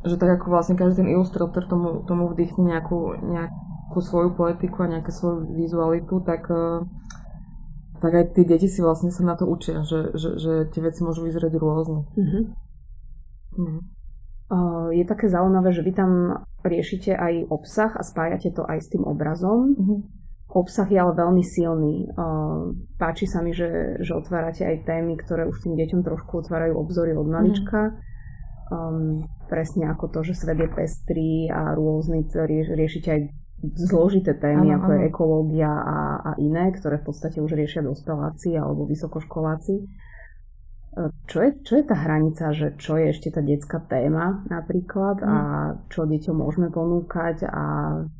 že 0.05 0.15
tak 0.21 0.41
ako 0.41 0.53
vlastne 0.53 0.77
každý 0.77 1.01
ten 1.01 1.09
ilustrátor 1.09 1.65
tomu, 1.65 2.05
tomu 2.05 2.29
vdýchne 2.29 2.61
nejakú, 2.61 3.17
nejak, 3.21 3.51
svoju 3.91 4.31
poetiku 4.37 4.87
a 4.87 4.91
nejakú 4.97 5.11
svoju 5.11 5.51
vizualitu, 5.51 6.23
tak, 6.23 6.47
uh, 6.47 6.87
tak 7.99 8.11
aj 8.15 8.25
tí 8.37 8.47
deti 8.47 8.71
si 8.71 8.79
vlastne 8.79 9.11
sa 9.11 9.25
na 9.27 9.35
to 9.35 9.43
učia, 9.43 9.83
že, 9.83 10.15
že, 10.15 10.39
že 10.39 10.53
tie 10.71 10.79
veci 10.79 11.03
môžu 11.03 11.27
vyzerať 11.27 11.53
rôzne. 11.59 12.07
Mm-hmm. 12.15 12.43
Mm. 13.59 13.81
Je 14.91 15.03
také 15.07 15.31
zaujímavé, 15.31 15.71
že 15.71 15.83
vy 15.83 15.95
tam 15.95 16.43
riešite 16.63 17.15
aj 17.15 17.47
obsah 17.47 17.91
a 17.95 18.03
spájate 18.03 18.51
to 18.51 18.67
aj 18.67 18.83
s 18.83 18.91
tým 18.91 19.03
obrazom. 19.07 19.75
Mm-hmm. 19.75 19.99
Obsah 20.51 20.87
je 20.91 20.99
ale 20.99 21.15
veľmi 21.15 21.43
silný. 21.47 22.11
Páči 22.99 23.23
sa 23.23 23.39
mi, 23.39 23.55
že, 23.55 23.99
že 24.03 24.11
otvárate 24.11 24.67
aj 24.67 24.83
témy, 24.83 25.15
ktoré 25.15 25.47
už 25.47 25.63
tým 25.63 25.79
deťom 25.79 26.03
trošku 26.03 26.43
otvárajú 26.43 26.75
obzory 26.75 27.15
od 27.15 27.27
malička. 27.27 27.95
Mm-hmm 27.95 28.09
um, 28.71 29.27
presne 29.51 29.91
ako 29.91 30.07
to, 30.07 30.19
že 30.23 30.33
svet 30.33 30.57
je 30.57 30.69
pestrý 30.71 31.51
a 31.51 31.75
rôzny, 31.75 32.23
rieš, 32.31 32.71
riešite 32.73 33.09
aj 33.11 33.21
zložité 33.77 34.33
témy, 34.33 34.73
ano, 34.73 34.81
ako 34.81 34.89
ano. 34.89 34.97
je 34.97 35.01
ekológia 35.05 35.69
a, 35.69 35.97
a 36.23 36.31
iné, 36.41 36.73
ktoré 36.73 36.97
v 37.03 37.13
podstate 37.13 37.37
už 37.43 37.53
riešia 37.53 37.85
dospeláci 37.85 38.57
alebo 38.57 38.89
vysokoškoláci. 38.89 39.85
Čo 40.99 41.37
je, 41.39 41.49
čo 41.63 41.79
je 41.79 41.87
tá 41.87 41.95
hranica, 41.95 42.51
že 42.51 42.75
čo 42.75 42.99
je 42.99 43.15
ešte 43.15 43.31
tá 43.31 43.39
detská 43.39 43.79
téma 43.87 44.43
napríklad 44.51 45.23
a 45.23 45.35
mm. 45.71 45.87
čo 45.87 46.03
deťom 46.03 46.35
môžeme 46.35 46.67
ponúkať 46.67 47.47
a 47.47 47.63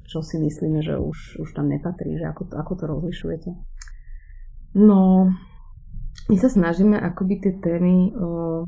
čo 0.08 0.24
si 0.24 0.40
myslíme, 0.40 0.80
že 0.80 0.96
už, 0.96 1.44
už 1.44 1.50
tam 1.52 1.68
nepatrí, 1.68 2.16
že 2.16 2.32
ako 2.32 2.48
to, 2.48 2.54
ako 2.56 2.74
to 2.80 2.84
rozlišujete? 2.88 3.50
No, 4.80 5.28
my 6.32 6.38
sa 6.40 6.48
snažíme 6.48 6.96
akoby 6.96 7.44
tie 7.44 7.54
témy 7.60 8.16
o, 8.16 8.64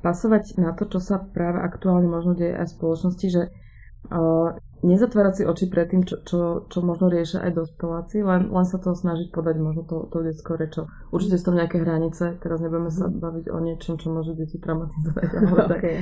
pasovať 0.00 0.56
na 0.56 0.72
to, 0.72 0.88
čo 0.88 0.96
sa 0.96 1.20
práve 1.20 1.60
aktuálne 1.60 2.08
možno 2.08 2.32
deje 2.32 2.56
aj 2.56 2.72
v 2.72 2.76
spoločnosti, 2.80 3.26
že 3.28 3.42
uh, 3.52 4.56
nezatvárať 4.86 5.34
si 5.34 5.42
oči 5.42 5.66
pred 5.66 5.90
tým, 5.90 6.06
čo, 6.06 6.22
čo, 6.22 6.38
čo 6.70 6.78
možno 6.80 7.10
riešia 7.10 7.42
aj 7.42 7.52
dospeláci, 7.58 8.22
len, 8.22 8.48
len 8.48 8.66
sa 8.66 8.78
to 8.78 8.94
snažiť 8.94 9.34
podať 9.34 9.58
možno 9.58 9.82
to, 9.82 10.06
to 10.08 10.22
detskou 10.22 10.54
rečou. 10.54 10.86
Určite 11.10 11.36
sú 11.36 11.50
tam 11.50 11.58
nejaké 11.58 11.82
hranice, 11.82 12.38
teraz 12.38 12.62
nebudeme 12.62 12.94
sa 12.94 13.10
mhm. 13.10 13.18
baviť 13.18 13.46
o 13.50 13.58
niečom, 13.58 13.94
čo 13.98 14.14
môže 14.14 14.38
deti 14.38 14.62
traumatizovať, 14.62 15.28
ale, 15.34 15.60
okay, 15.74 15.96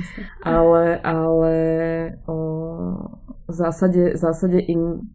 ale, 0.45 0.83
ale 1.01 1.55
o, 2.29 2.37
v, 3.49 3.53
zásade, 3.53 4.13
v 4.13 4.19
zásade 4.19 4.61
im 4.61 5.09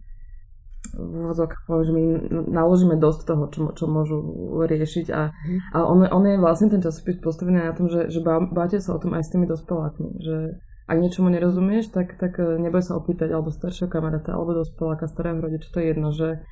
že 0.90 1.92
my 1.94 2.02
naložíme 2.50 2.98
dosť 2.98 3.20
toho, 3.22 3.44
čo, 3.52 3.60
čo 3.78 3.84
môžu 3.86 4.18
riešiť 4.66 5.06
a, 5.14 5.30
mm. 5.30 5.58
a 5.70 5.78
on, 5.86 6.02
on 6.02 6.24
je 6.26 6.40
vlastne 6.40 6.66
ten 6.66 6.82
časopis 6.82 7.22
postavený 7.22 7.62
na 7.62 7.76
tom, 7.76 7.86
že, 7.86 8.10
že 8.10 8.18
báte 8.26 8.82
sa 8.82 8.98
o 8.98 9.02
tom 9.02 9.14
aj 9.14 9.22
s 9.22 9.30
tými 9.30 9.46
dospelákmi, 9.46 10.18
že 10.18 10.58
ak 10.90 10.98
niečomu 10.98 11.30
nerozumieš, 11.30 11.94
tak, 11.94 12.18
tak 12.18 12.42
e, 12.42 12.58
neboj 12.58 12.82
sa 12.82 12.98
opýtať 12.98 13.30
alebo 13.30 13.54
staršieho 13.54 13.86
kamaráta, 13.86 14.34
alebo 14.34 14.58
dospeláka, 14.58 15.06
starého 15.06 15.38
rodiča, 15.38 15.70
to 15.70 15.78
je 15.78 15.86
jedno, 15.94 16.08
že, 16.10 16.42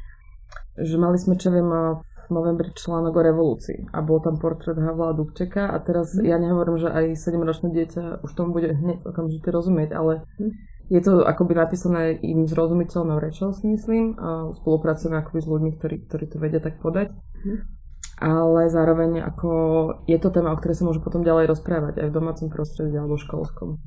že 0.78 0.94
mali 0.94 1.18
sme, 1.18 1.34
čo 1.34 1.50
viem, 1.50 1.66
v 1.66 2.28
novembri 2.30 2.70
článok 2.70 3.18
o 3.18 3.22
revolúcii 3.24 3.90
a 3.90 3.98
bol 4.04 4.22
tam 4.22 4.36
portrét 4.38 4.76
Havla 4.76 5.16
Dubčeka 5.16 5.72
a 5.72 5.76
teraz 5.82 6.14
mm. 6.14 6.22
ja 6.28 6.36
nehovorím, 6.38 6.76
že 6.78 6.92
aj 6.92 7.18
7-ročné 7.18 7.68
dieťa 7.72 8.22
už 8.22 8.30
tomu 8.36 8.54
bude 8.54 8.70
hneď 8.70 9.02
okamžite 9.02 9.48
rozumieť, 9.50 9.90
ale 9.96 10.22
mm 10.38 10.78
je 10.88 11.00
to 11.04 11.20
akoby 11.20 11.52
napísané 11.52 12.16
im 12.24 12.48
zrozumiteľnou 12.48 13.20
rečou, 13.20 13.52
si 13.52 13.68
myslím. 13.68 14.16
A 14.16 14.48
spolupracujeme 14.56 15.20
akoby 15.20 15.40
s 15.44 15.48
ľuďmi, 15.48 15.70
ktorí, 15.76 15.96
ktorí 16.08 16.24
to 16.32 16.40
vedia 16.40 16.64
tak 16.64 16.80
podať. 16.80 17.12
Mm. 17.44 17.60
Ale 18.18 18.72
zároveň 18.72 19.22
ako 19.22 19.50
je 20.08 20.18
to 20.18 20.32
téma, 20.32 20.50
o 20.50 20.58
ktorej 20.58 20.80
sa 20.80 20.88
môžu 20.88 21.04
potom 21.04 21.22
ďalej 21.22 21.54
rozprávať 21.54 22.02
aj 22.02 22.08
v 22.10 22.16
domácom 22.16 22.48
prostredí 22.50 22.96
alebo 22.96 23.20
školskom. 23.20 23.78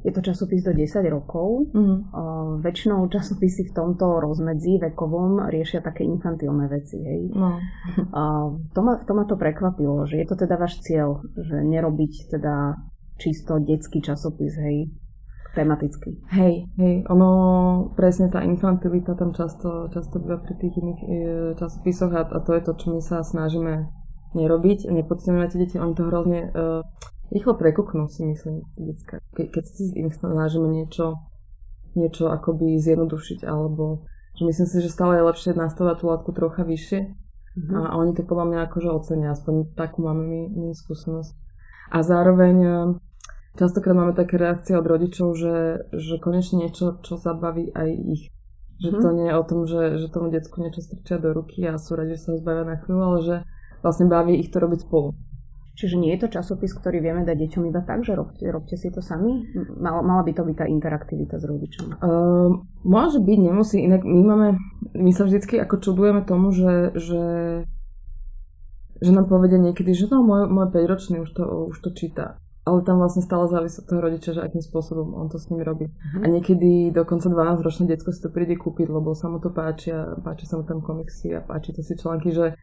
Je 0.00 0.12
to 0.12 0.24
časopis 0.24 0.64
do 0.64 0.72
10 0.72 1.04
rokov. 1.12 1.70
Mm. 1.76 2.08
Uh, 2.08 2.56
väčšinou 2.64 3.04
časopisy 3.12 3.68
v 3.68 3.76
tomto 3.76 4.20
rozmedzi 4.20 4.80
vekovom 4.80 5.48
riešia 5.52 5.84
také 5.84 6.08
infantilné 6.08 6.66
veci. 6.72 6.96
Hej? 6.96 7.20
No. 7.36 7.60
uh, 8.08 8.46
to, 8.72 8.80
ma, 8.80 9.00
to 9.04 9.12
ma 9.12 9.24
to 9.28 9.36
prekvapilo, 9.36 10.08
že 10.08 10.20
je 10.20 10.26
to 10.26 10.40
teda 10.40 10.56
váš 10.56 10.80
cieľ, 10.80 11.20
že 11.36 11.60
nerobiť 11.60 12.32
teda 12.32 12.80
čisto 13.20 13.60
detský 13.60 14.00
časopis, 14.00 14.56
hej, 14.56 14.88
tematicky. 15.52 16.16
Hej, 16.32 16.64
hej, 16.80 16.94
ono 17.12 17.28
presne 17.92 18.32
tá 18.32 18.40
infantilita 18.40 19.12
tam 19.12 19.36
často, 19.36 19.92
často 19.92 20.16
býva 20.16 20.40
pri 20.40 20.56
tých 20.56 20.74
iných 20.80 21.00
e, 21.04 21.08
časopisoch 21.60 22.12
a, 22.16 22.24
a 22.24 22.38
to 22.40 22.56
je 22.56 22.62
to, 22.64 22.72
čo 22.80 22.86
my 22.96 23.00
sa 23.04 23.20
snažíme 23.20 23.92
nerobiť, 24.32 24.88
nepodceňovať 24.88 25.48
tie 25.52 25.60
deti, 25.60 25.76
oni 25.76 25.94
to 25.98 26.06
hrozne 26.06 26.40
uh, 26.54 26.86
rýchlo 27.30 27.54
prekuknú, 27.54 28.10
si 28.10 28.26
myslím, 28.26 28.66
detská. 28.76 29.22
Ke, 29.34 29.46
keď 29.46 29.64
si 29.66 29.94
im 29.96 30.10
snažíme 30.10 30.66
niečo, 30.66 31.18
niečo 31.94 32.30
akoby 32.30 32.78
zjednodušiť, 32.78 33.46
alebo 33.46 34.06
že 34.38 34.46
myslím 34.46 34.66
si, 34.66 34.76
že 34.82 34.90
stále 34.92 35.18
je 35.18 35.26
lepšie 35.26 35.50
nastavať 35.54 36.02
tú 36.02 36.04
látku 36.10 36.30
trocha 36.30 36.62
vyššie 36.62 37.00
mm-hmm. 37.06 37.74
a, 37.74 37.98
oni 37.98 38.14
to 38.14 38.22
podľa 38.26 38.46
mňa 38.46 38.58
akože 38.70 38.88
ocenia, 38.90 39.34
aspoň 39.34 39.74
takú 39.74 40.02
máme 40.02 40.22
my, 40.22 40.40
my 40.54 40.68
skúsenosť. 40.74 41.32
A 41.90 42.06
zároveň 42.06 42.56
Častokrát 43.58 43.98
máme 43.98 44.14
také 44.14 44.38
reakcie 44.38 44.78
od 44.78 44.86
rodičov, 44.86 45.34
že, 45.34 45.84
že 45.90 46.22
konečne 46.22 46.64
niečo, 46.64 47.02
čo 47.02 47.18
zabaví 47.18 47.74
aj 47.74 47.88
ich. 47.90 48.22
Že 48.78 48.90
mm. 48.94 49.00
to 49.02 49.08
nie 49.10 49.26
je 49.26 49.34
o 49.34 49.44
tom, 49.44 49.60
že, 49.66 49.82
že 49.98 50.06
tomu 50.08 50.30
decku 50.30 50.62
niečo 50.62 50.80
strčia 50.80 51.18
do 51.18 51.34
ruky 51.34 51.66
a 51.66 51.74
sú 51.74 51.98
radi, 51.98 52.14
že 52.14 52.22
sa 52.22 52.28
ho 52.32 52.38
zbavia 52.38 52.64
na 52.64 52.78
chvíľu, 52.78 53.00
ale 53.02 53.18
že 53.26 53.36
vlastne 53.82 54.06
baví 54.06 54.38
ich 54.38 54.54
to 54.54 54.62
robiť 54.62 54.86
spolu. 54.86 55.18
Čiže 55.78 55.96
nie 55.96 56.12
je 56.12 56.26
to 56.26 56.28
časopis, 56.38 56.76
ktorý 56.76 57.00
vieme 57.00 57.22
dať 57.24 57.36
deťom 57.36 57.62
iba 57.70 57.80
tak, 57.80 58.04
že 58.04 58.12
robte, 58.12 58.44
robte 58.50 58.76
si 58.76 58.92
to 58.92 59.00
sami? 59.00 59.48
Mala, 59.78 60.04
mala 60.04 60.22
by 60.26 60.32
to 60.36 60.42
byť 60.44 60.56
tá 60.58 60.66
interaktivita 60.68 61.40
s 61.40 61.44
rodičom? 61.46 61.86
Uh, 62.02 62.60
môže 62.84 63.22
byť, 63.22 63.38
nemusí. 63.38 63.80
Inak 63.80 64.04
my 64.04 64.20
máme, 64.20 64.48
my 64.92 65.10
sa 65.14 65.24
vždycky 65.24 65.56
ako 65.56 65.80
čudujeme 65.80 66.26
tomu, 66.26 66.52
že, 66.52 66.92
že, 66.98 67.24
že 69.00 69.10
nám 69.14 69.30
povedia 69.30 69.56
niekedy, 69.56 69.96
že 69.96 70.10
no, 70.12 70.20
môj, 70.20 70.50
môj 70.50 70.68
5-ročný 70.68 71.24
už 71.24 71.30
to, 71.32 71.44
už 71.72 71.78
to 71.80 71.90
číta 71.96 72.36
ale 72.70 72.84
tam 72.84 73.00
vlastne 73.00 73.24
stále 73.24 73.48
závisí 73.48 73.80
od 73.80 73.88
toho 73.88 74.00
rodiča, 74.04 74.30
že 74.36 74.44
akým 74.44 74.60
spôsobom 74.60 75.16
on 75.16 75.32
to 75.32 75.40
s 75.40 75.48
nimi 75.48 75.64
robí. 75.64 75.88
Mm-hmm. 75.88 76.22
A 76.22 76.26
niekedy 76.28 76.70
dokonca 76.92 77.32
12-ročné 77.32 77.88
detsko 77.88 78.12
si 78.12 78.20
to 78.20 78.28
príde 78.28 78.54
kúpiť, 78.60 78.86
lebo 78.86 79.16
sa 79.16 79.32
mu 79.32 79.40
to 79.40 79.48
páči 79.48 79.90
a 79.90 80.14
páči 80.20 80.44
sa 80.44 80.60
mu 80.60 80.68
tam 80.68 80.84
komiksy 80.84 81.34
a 81.34 81.40
páči 81.40 81.72
to 81.72 81.80
si 81.80 81.96
články, 81.96 82.30
že 82.30 82.54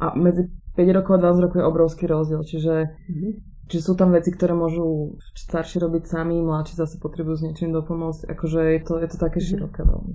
a 0.00 0.14
medzi 0.14 0.50
5 0.74 0.96
rokov 0.96 1.12
a 1.18 1.22
12 1.30 1.44
rokov 1.44 1.58
je 1.62 1.70
obrovský 1.70 2.04
rozdiel, 2.10 2.42
čiže, 2.42 2.74
mm-hmm. 2.90 3.32
čiže 3.70 3.82
sú 3.82 3.94
tam 3.94 4.10
veci, 4.10 4.34
ktoré 4.34 4.54
môžu 4.54 5.18
starší 5.34 5.78
robiť 5.82 6.10
sami, 6.10 6.42
mladší 6.42 6.74
zase 6.74 6.98
potrebujú 6.98 7.36
s 7.38 7.44
niečím 7.46 7.70
dopomôcť, 7.70 8.26
akože 8.26 8.60
je 8.74 8.80
to, 8.82 8.94
je 8.98 9.08
to 9.10 9.16
také 9.18 9.38
mm-hmm. 9.38 9.50
široké 9.54 9.80
veľmi. 9.86 10.14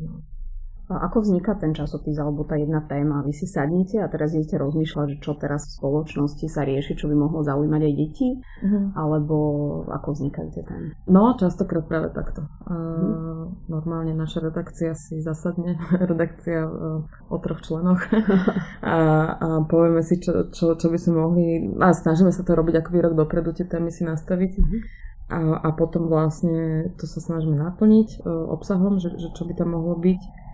A 0.90 1.06
ako 1.06 1.22
vzniká 1.22 1.54
ten 1.54 1.78
časopis 1.78 2.18
alebo 2.18 2.42
tá 2.50 2.58
jedna 2.58 2.82
téma? 2.82 3.22
Vy 3.22 3.30
si 3.38 3.46
sadnete 3.46 4.02
a 4.02 4.10
teraz 4.10 4.34
idete 4.34 4.58
rozmýšľať, 4.58 5.06
že 5.14 5.18
čo 5.22 5.38
teraz 5.38 5.70
v 5.70 5.76
spoločnosti 5.78 6.50
sa 6.50 6.66
rieši, 6.66 6.98
čo 6.98 7.06
by 7.06 7.14
mohlo 7.14 7.46
zaujímať 7.46 7.82
aj 7.86 7.94
deti? 7.94 8.28
Uh-huh. 8.42 8.90
Alebo 8.98 9.38
ako 9.86 10.18
vznikajú 10.18 10.50
tie 10.50 10.66
témy? 10.66 10.90
No, 11.06 11.38
častokrát 11.38 11.86
práve 11.86 12.10
takto. 12.10 12.50
Uh, 12.66 13.54
normálne 13.70 14.18
naša 14.18 14.50
redakcia 14.50 14.98
si 14.98 15.22
zasadne, 15.22 15.78
redakcia 16.10 16.66
uh, 16.66 17.06
o 17.06 17.38
troch 17.38 17.62
členoch 17.62 18.02
a, 18.82 18.98
a 19.38 19.48
povieme 19.70 20.02
si, 20.02 20.18
čo, 20.18 20.50
čo, 20.50 20.74
čo 20.74 20.90
by 20.90 20.98
sme 20.98 21.14
mohli, 21.22 21.46
a 21.78 21.94
snažíme 21.94 22.34
sa 22.34 22.42
to 22.42 22.58
robiť 22.58 22.82
akoby 22.82 22.98
rok 22.98 23.14
dopredu, 23.14 23.54
tie 23.54 23.70
témy 23.70 23.94
si 23.94 24.02
nastaviť. 24.10 24.52
Uh-huh. 24.58 24.82
A, 25.30 25.40
a 25.62 25.70
potom 25.78 26.10
vlastne 26.10 26.90
to 26.98 27.06
sa 27.06 27.22
snažíme 27.22 27.54
naplniť 27.62 28.26
uh, 28.26 28.50
obsahom, 28.50 28.98
že, 28.98 29.14
že 29.22 29.30
čo 29.38 29.46
by 29.46 29.54
tam 29.54 29.78
mohlo 29.78 29.94
byť 29.94 30.49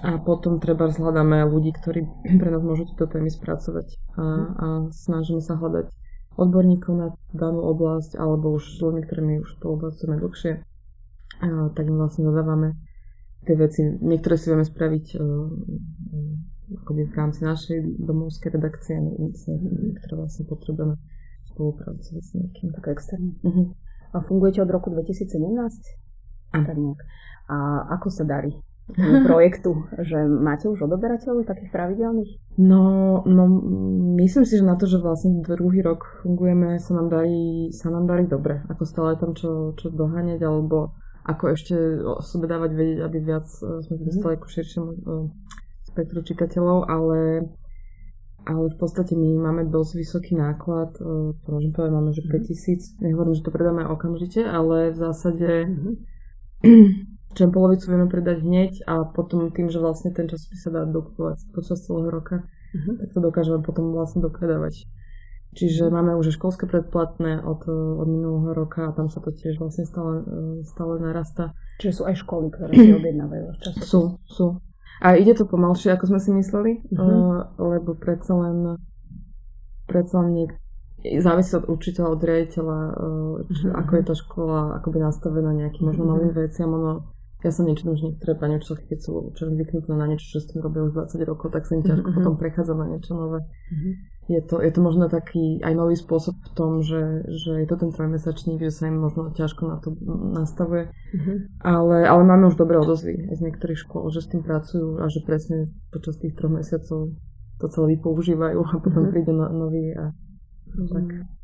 a 0.00 0.16
potom 0.22 0.62
treba 0.62 0.88
hľadáme 0.88 1.44
ľudí, 1.50 1.74
ktorí 1.74 2.06
pre 2.40 2.48
nás 2.48 2.62
môžu 2.62 2.86
tieto 2.88 3.10
témy 3.10 3.28
spracovať 3.28 3.86
a, 4.16 4.24
a 4.54 4.66
snažíme 4.90 5.42
sa 5.42 5.58
hľadať 5.58 5.90
odborníkov 6.38 6.92
na 6.96 7.08
danú 7.34 7.66
oblasť 7.68 8.16
alebo 8.16 8.56
už 8.56 8.64
s 8.64 8.78
ľuďmi, 8.80 9.02
ktorými 9.04 9.34
už 9.44 9.60
spolupracujeme 9.60 10.16
dlhšie, 10.22 10.52
a, 11.42 11.46
tak 11.74 11.84
im 11.90 11.96
vlastne 11.98 12.24
zadávame 12.24 12.78
tie 13.44 13.56
veci. 13.56 13.82
Niektoré 13.84 14.36
si 14.36 14.52
vieme 14.52 14.64
spraviť 14.68 15.06
uh, 15.16 15.22
akoby 16.84 17.02
v 17.08 17.14
rámci 17.16 17.40
našej 17.42 17.78
domovskej 17.98 18.50
redakcie, 18.54 18.94
a 18.94 19.02
niektoré 19.02 20.14
vlastne 20.14 20.44
potrebujeme 20.46 20.96
spolupracovať 21.50 22.22
s 22.22 22.30
niekým. 22.36 22.70
Tak 22.76 22.84
externe. 22.94 23.32
Uh-huh. 23.42 23.74
A 24.14 24.22
fungujete 24.22 24.62
od 24.62 24.70
roku 24.70 24.92
2017? 24.92 25.34
A. 26.54 26.58
Tak 26.62 26.76
nejak. 26.78 27.00
A 27.50 27.56
ako 27.98 28.08
sa 28.10 28.22
darí? 28.22 28.54
projektu, 29.28 29.86
že 30.02 30.18
máte 30.26 30.66
už 30.66 30.86
odoberateľov 30.86 31.46
takých 31.46 31.70
pravidelných? 31.70 32.30
No, 32.58 32.82
no, 33.24 33.44
myslím 34.20 34.44
si, 34.44 34.58
že 34.60 34.64
na 34.66 34.76
to, 34.76 34.90
že 34.90 35.00
vlastne 35.00 35.40
druhý 35.40 35.80
rok 35.80 36.20
fungujeme, 36.22 36.76
sa 36.82 36.92
nám 36.98 37.08
darí, 37.08 37.70
sa 37.72 37.88
nám 37.88 38.04
darí 38.10 38.26
dobre. 38.26 38.60
Ako 38.68 38.82
stále 38.84 39.16
tam 39.16 39.32
čo, 39.32 39.72
čo 39.78 39.88
doháňať, 39.88 40.40
alebo 40.42 40.92
ako 41.24 41.44
ešte 41.52 41.74
o 42.00 42.20
sebe 42.24 42.48
dávať 42.48 42.70
vedieť, 42.74 42.98
aby 43.04 43.18
viac 43.20 43.46
e, 43.46 43.84
sme 43.84 44.02
dostali 44.02 44.34
mm. 44.34 44.40
ku 44.40 44.46
širšiemu 44.48 44.88
uh, 44.88 45.28
spektru 45.84 46.24
čitateľov, 46.24 46.88
ale 46.88 47.18
ale 48.48 48.72
v 48.72 48.76
podstate 48.80 49.12
my 49.12 49.36
máme 49.36 49.68
dosť 49.68 50.00
vysoký 50.00 50.32
náklad, 50.32 50.96
to 50.96 51.46
môžem 51.52 51.76
povedať, 51.76 51.92
máme 51.92 52.10
že 52.16 52.24
5000, 52.24 52.32
mhm. 52.32 53.04
nehovorím, 53.04 53.36
že 53.36 53.44
to 53.44 53.52
predáme 53.52 53.84
okamžite, 53.84 54.40
ale 54.48 54.90
v 54.90 54.96
zásade 54.96 55.48
mm-hmm 55.68 55.94
čo 57.30 57.46
polovicu 57.46 57.84
vieme 57.86 58.10
predať 58.10 58.42
hneď 58.42 58.72
a 58.90 59.06
potom 59.06 59.54
tým, 59.54 59.70
že 59.70 59.78
vlastne 59.78 60.10
ten 60.10 60.26
časopis 60.26 60.66
sa 60.66 60.70
dá 60.74 60.82
dokupovať 60.82 61.46
počas 61.54 61.78
celého 61.86 62.10
roka, 62.10 62.42
uh-huh. 62.74 62.98
tak 62.98 63.08
to 63.14 63.20
dokážeme 63.22 63.62
potom 63.62 63.94
vlastne 63.94 64.18
dopredávať. 64.18 64.90
Čiže 65.50 65.90
máme 65.90 66.14
už 66.14 66.38
školské 66.38 66.70
predplatné 66.70 67.42
od, 67.42 67.66
od 67.70 68.06
minulého 68.06 68.54
roka 68.54 68.86
a 68.86 68.94
tam 68.94 69.10
sa 69.10 69.18
to 69.18 69.34
tiež 69.34 69.58
vlastne 69.58 69.82
stále, 69.82 70.22
stále 70.62 71.02
narasta. 71.02 71.58
Čiže 71.82 71.92
sú 71.98 72.02
aj 72.06 72.22
školy, 72.22 72.54
ktoré 72.54 72.70
si 72.74 72.90
objednávajú 72.98 73.44
časopis? 73.58 73.86
Sú, 73.86 74.02
sú. 74.30 74.62
A 75.02 75.18
ide 75.18 75.34
to 75.34 75.48
pomalšie, 75.50 75.90
ako 75.90 76.14
sme 76.14 76.20
si 76.22 76.30
mysleli, 76.34 76.72
uh-huh. 76.86 76.98
uh, 76.98 77.38
lebo 77.58 77.94
predsa 77.98 78.34
len 78.34 78.78
predsa 79.90 80.22
len 80.22 80.30
niek- 80.34 80.58
závisí 81.02 81.56
od 81.58 81.66
učiteľa, 81.66 82.08
od 82.14 82.22
riaditeľa, 82.22 82.78
uh, 82.78 83.34
uh-huh. 83.42 83.70
ako 83.74 83.92
je 83.96 84.02
tá 84.06 84.14
škola, 84.14 84.60
ako 84.78 84.86
by 84.94 84.98
nastavená 85.02 85.50
nejakým 85.50 85.90
možno 85.90 86.04
novým 86.10 86.30
veciam, 86.30 86.70
ono 86.70 87.10
ja 87.40 87.50
sa 87.50 87.64
niečo 87.64 87.88
už 87.88 88.04
niektoré 88.04 88.36
pani 88.36 88.60
učiteľky, 88.60 88.84
keď 88.92 89.00
sú 89.00 89.32
čo 89.32 89.48
zvyknuté 89.48 89.88
na 89.96 90.04
niečo, 90.04 90.28
čo 90.28 90.38
s 90.44 90.48
tým 90.52 90.60
robia 90.60 90.84
už 90.84 90.92
20 90.92 91.24
rokov, 91.24 91.48
tak 91.56 91.64
sa 91.64 91.72
im 91.72 91.84
ťažko 91.84 92.04
mm-hmm. 92.04 92.18
potom 92.20 92.34
prechádza 92.36 92.74
na 92.76 92.86
niečo 92.86 93.12
nové. 93.16 93.40
Mm-hmm. 93.72 93.92
Je, 94.30 94.40
to, 94.46 94.62
je 94.62 94.70
to 94.70 94.80
možno 94.84 95.10
taký 95.10 95.58
aj 95.64 95.74
nový 95.74 95.96
spôsob 95.98 96.36
v 96.38 96.50
tom, 96.54 96.84
že, 96.84 97.24
že 97.26 97.64
je 97.64 97.66
to 97.66 97.76
ten 97.80 97.90
trojmesačník, 97.90 98.60
že 98.60 98.70
sa 98.70 98.92
im 98.92 99.00
možno 99.00 99.32
ťažko 99.32 99.62
na 99.66 99.76
to 99.80 99.96
nastavuje. 100.36 100.92
Mm-hmm. 101.16 101.36
Ale, 101.64 101.96
ale 102.04 102.22
máme 102.28 102.52
už 102.52 102.60
dobré 102.60 102.76
odozvy 102.76 103.32
aj 103.32 103.40
z 103.40 103.44
niektorých 103.48 103.80
škôl, 103.88 104.12
že 104.12 104.20
s 104.20 104.30
tým 104.30 104.44
pracujú 104.44 105.00
a 105.00 105.08
že 105.08 105.24
presne 105.24 105.72
počas 105.88 106.20
tých 106.20 106.36
troch 106.36 106.52
mesiacov 106.52 107.16
to 107.60 107.66
celé 107.72 107.96
používajú 107.96 108.60
a 108.60 108.76
potom 108.84 109.08
mm-hmm. 109.08 109.12
príde 109.16 109.32
no, 109.32 109.48
nový 109.48 109.96
a 109.96 110.12
mm-hmm. 110.12 110.92
tak. 110.92 111.39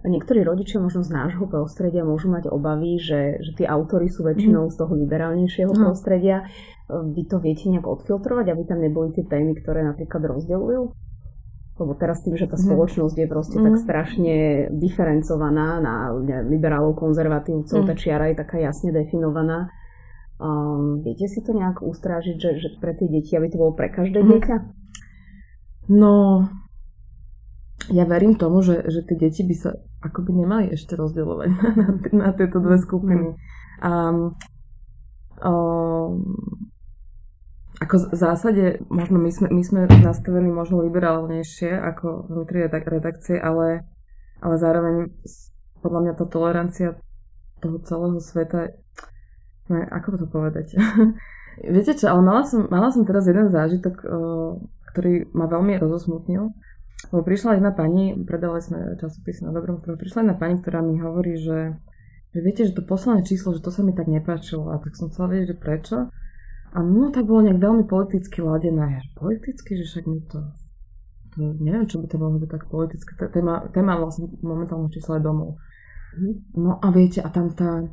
Niektorí 0.00 0.40
rodičia 0.40 0.80
možno 0.80 1.04
z 1.04 1.12
nášho 1.12 1.44
prostredia 1.44 2.08
môžu 2.08 2.32
mať 2.32 2.48
obavy, 2.48 2.96
že, 2.96 3.36
že 3.44 3.52
tí 3.52 3.64
autory 3.68 4.08
sú 4.08 4.24
väčšinou 4.24 4.72
z 4.72 4.76
toho 4.80 4.96
liberálnejšieho 4.96 5.76
no. 5.76 5.76
prostredia. 5.76 6.48
Vy 6.88 7.28
to 7.28 7.36
viete 7.36 7.68
nejak 7.68 7.84
odfiltrovať, 7.84 8.48
aby 8.48 8.62
tam 8.64 8.80
neboli 8.80 9.12
tie 9.12 9.28
témy, 9.28 9.52
ktoré 9.60 9.84
napríklad 9.84 10.24
rozdeľujú? 10.24 10.82
Lebo 11.80 11.92
teraz 11.96 12.24
tým, 12.24 12.36
že 12.36 12.48
tá 12.48 12.56
mhm. 12.56 12.64
spoločnosť 12.64 13.16
je 13.16 13.28
proste 13.28 13.56
mm. 13.60 13.64
tak 13.64 13.74
mhm. 13.76 13.82
strašne 13.84 14.36
diferencovaná 14.72 15.68
na 15.80 15.94
liberálov, 16.48 16.96
konzervatívcov, 16.96 17.84
mm. 17.84 17.88
tá 17.88 17.94
čiara 17.96 18.32
je 18.32 18.36
taká 18.40 18.56
jasne 18.60 18.92
definovaná. 18.92 19.68
Um, 20.40 21.04
viete 21.04 21.28
si 21.28 21.44
to 21.44 21.52
nejak 21.52 21.84
ustrážiť, 21.84 22.36
že, 22.40 22.50
že 22.56 22.68
pre 22.80 22.96
tie 22.96 23.04
deti, 23.12 23.36
aby 23.36 23.52
to 23.52 23.60
bolo 23.60 23.76
pre 23.76 23.92
každé 23.92 24.24
mm. 24.24 24.28
dieťa? 24.28 24.56
No, 25.92 26.48
ja 27.90 28.04
verím 28.06 28.38
tomu, 28.38 28.62
že, 28.62 28.86
že 28.86 29.02
tie 29.02 29.18
deti 29.18 29.42
by 29.42 29.54
sa 29.58 29.70
akoby 30.00 30.46
nemali 30.46 30.70
ešte 30.72 30.94
rozdeľovať 30.94 31.48
na, 31.80 31.86
na 32.14 32.28
tieto 32.32 32.62
dve 32.62 32.78
skupiny. 32.78 33.34
Um, 33.82 34.38
um, 35.42 36.22
ako 37.80 38.12
v 38.12 38.16
zásade, 38.16 38.64
možno 38.92 39.16
my 39.16 39.30
sme, 39.32 39.48
my 39.48 39.62
sme 39.64 39.80
nastavení 40.04 40.52
možno 40.52 40.84
liberálnejšie 40.84 41.72
ako 41.80 42.28
vnútri 42.28 42.68
redakcie, 42.68 43.40
ale, 43.40 43.88
ale 44.44 44.54
zároveň 44.60 45.08
podľa 45.80 46.00
mňa 46.04 46.12
tá 46.12 46.24
tolerancia 46.28 46.88
toho 47.64 47.80
celého 47.88 48.20
sveta, 48.20 48.76
ne, 49.72 49.80
ako 49.88 50.20
to 50.20 50.26
povedať? 50.28 50.76
Viete 51.74 51.96
čo, 51.96 52.12
ale 52.12 52.20
mala 52.20 52.42
som, 52.44 52.68
mala 52.68 52.92
som 52.92 53.04
teraz 53.08 53.24
jeden 53.28 53.48
zážitok, 53.48 53.96
ktorý 54.92 55.28
ma 55.32 55.48
veľmi 55.48 55.76
rozosmutnil. 55.76 56.52
Lebo 57.08 57.24
prišla 57.24 57.56
jedna 57.56 57.72
pani, 57.72 58.12
predali 58.12 58.60
sme 58.60 59.00
časopisy 59.00 59.48
na 59.48 59.56
dobrom 59.56 59.80
trhu, 59.80 59.96
prišla 59.96 60.20
jedna 60.20 60.36
pani, 60.36 60.60
ktorá 60.60 60.84
mi 60.84 61.00
hovorí, 61.00 61.40
že, 61.40 61.80
že 62.36 62.38
viete, 62.44 62.68
že 62.68 62.76
to 62.76 62.84
posledné 62.84 63.24
číslo, 63.24 63.56
že 63.56 63.64
to 63.64 63.72
sa 63.72 63.80
mi 63.80 63.96
tak 63.96 64.06
nepáčilo. 64.12 64.68
A 64.68 64.76
tak 64.76 64.94
som 65.00 65.08
chcela 65.08 65.32
vedieť, 65.32 65.56
že 65.56 65.56
prečo. 65.56 65.96
A 66.70 66.78
no, 66.84 67.10
tak 67.10 67.26
bolo 67.26 67.48
nejak 67.48 67.58
veľmi 67.58 67.84
politicky 67.88 68.44
ladené. 68.44 69.00
Ja, 69.00 69.02
politicky, 69.16 69.80
že 69.80 69.88
však 69.88 70.04
mi 70.06 70.20
to... 70.28 70.38
to 71.34 71.56
neviem, 71.58 71.88
čo 71.88 71.98
by 71.98 72.06
to 72.06 72.20
mohlo 72.20 72.38
byť 72.38 72.50
tak 72.52 72.64
politické. 72.68 73.10
Téma, 73.32 73.66
téma 73.72 73.98
vlastne 73.98 74.30
momentálne 74.44 74.92
číslo 74.92 75.18
je 75.18 75.24
domov. 75.24 75.58
Mhm. 76.14 76.32
No 76.60 76.78
a 76.78 76.86
viete, 76.92 77.24
a 77.24 77.32
tam 77.32 77.50
tá 77.56 77.88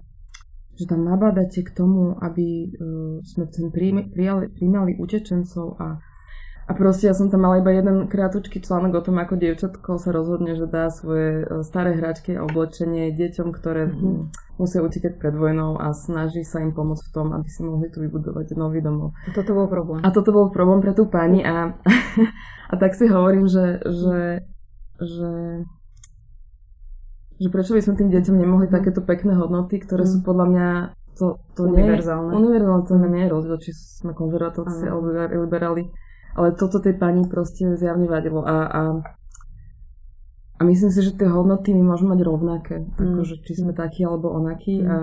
že 0.78 0.86
tam 0.86 1.02
nabádate 1.10 1.66
k 1.66 1.74
tomu, 1.74 2.14
aby 2.22 2.70
uh, 2.70 3.18
sme 3.26 3.50
sem 3.50 3.74
prijali, 3.74 4.14
prijali 4.54 4.94
utečencov 5.02 5.74
a 5.82 5.98
a 6.68 6.76
proste 6.76 7.08
ja 7.08 7.16
som 7.16 7.32
tam 7.32 7.48
mala 7.48 7.64
iba 7.64 7.72
jeden 7.72 8.12
krátučký 8.12 8.60
článok 8.60 9.00
o 9.00 9.06
tom, 9.08 9.16
ako 9.24 9.40
dievčatko 9.40 10.04
sa 10.04 10.12
rozhodne, 10.12 10.52
že 10.60 10.68
dá 10.68 10.92
svoje 10.92 11.48
e, 11.48 11.64
staré 11.64 11.96
hračky 11.96 12.36
a 12.36 12.44
oblečenie 12.44 13.16
deťom, 13.16 13.56
ktoré 13.56 13.88
mm-hmm. 13.88 14.60
musia 14.60 14.84
utíkať 14.84 15.16
pred 15.16 15.32
vojnou 15.32 15.80
a 15.80 15.96
snaží 15.96 16.44
sa 16.44 16.60
im 16.60 16.76
pomôcť 16.76 17.08
v 17.08 17.14
tom, 17.16 17.32
aby 17.32 17.48
si 17.48 17.64
mohli 17.64 17.88
tu 17.88 18.04
vybudovať 18.04 18.60
nový 18.60 18.84
domov. 18.84 19.16
A 19.16 19.32
toto 19.32 19.56
bol 19.56 19.72
problém. 19.72 20.04
A 20.04 20.12
toto 20.12 20.36
bol 20.36 20.52
problém 20.52 20.84
pre 20.84 20.92
tú 20.92 21.08
pani 21.08 21.40
a, 21.40 21.72
a 22.72 22.74
tak 22.76 23.00
si 23.00 23.08
hovorím, 23.08 23.48
že, 23.48 23.80
že, 23.88 24.20
že 25.00 25.32
že 27.38 27.54
prečo 27.54 27.78
by 27.78 27.86
sme 27.86 27.94
tým 27.94 28.10
deťom 28.10 28.34
nemohli 28.34 28.66
mm. 28.66 28.74
takéto 28.74 29.06
pekné 29.06 29.38
hodnoty, 29.38 29.78
ktoré 29.78 30.04
mm. 30.04 30.10
sú 30.10 30.18
podľa 30.26 30.46
mňa 30.50 30.68
to, 31.22 31.38
to 31.54 31.70
univerzálne. 31.70 32.34
Nie, 32.34 32.38
univerzálne 32.42 32.84
to 32.90 32.94
nie 32.98 33.24
je 33.26 33.30
rozdiel, 33.30 33.58
či 33.62 33.72
sme 33.78 34.18
konzervatívci 34.18 34.90
alebo 34.90 35.14
liberáli 35.14 35.86
ale 36.38 36.54
toto 36.54 36.78
tej 36.78 36.94
pani 37.02 37.26
proste 37.26 37.74
zjavne 37.82 38.06
vadilo. 38.06 38.46
A, 38.46 38.56
a, 38.70 38.82
a 40.58 40.62
myslím 40.62 40.94
si, 40.94 41.02
že 41.02 41.18
tie 41.18 41.26
hodnoty 41.26 41.74
my 41.74 41.82
môžeme 41.82 42.14
mať 42.14 42.22
rovnaké. 42.22 42.76
Mm. 42.78 43.18
Akože, 43.18 43.42
či 43.42 43.58
sme 43.58 43.74
takí 43.74 44.06
alebo 44.06 44.30
onakí 44.30 44.78
mm. 44.78 44.86
a, 44.86 45.00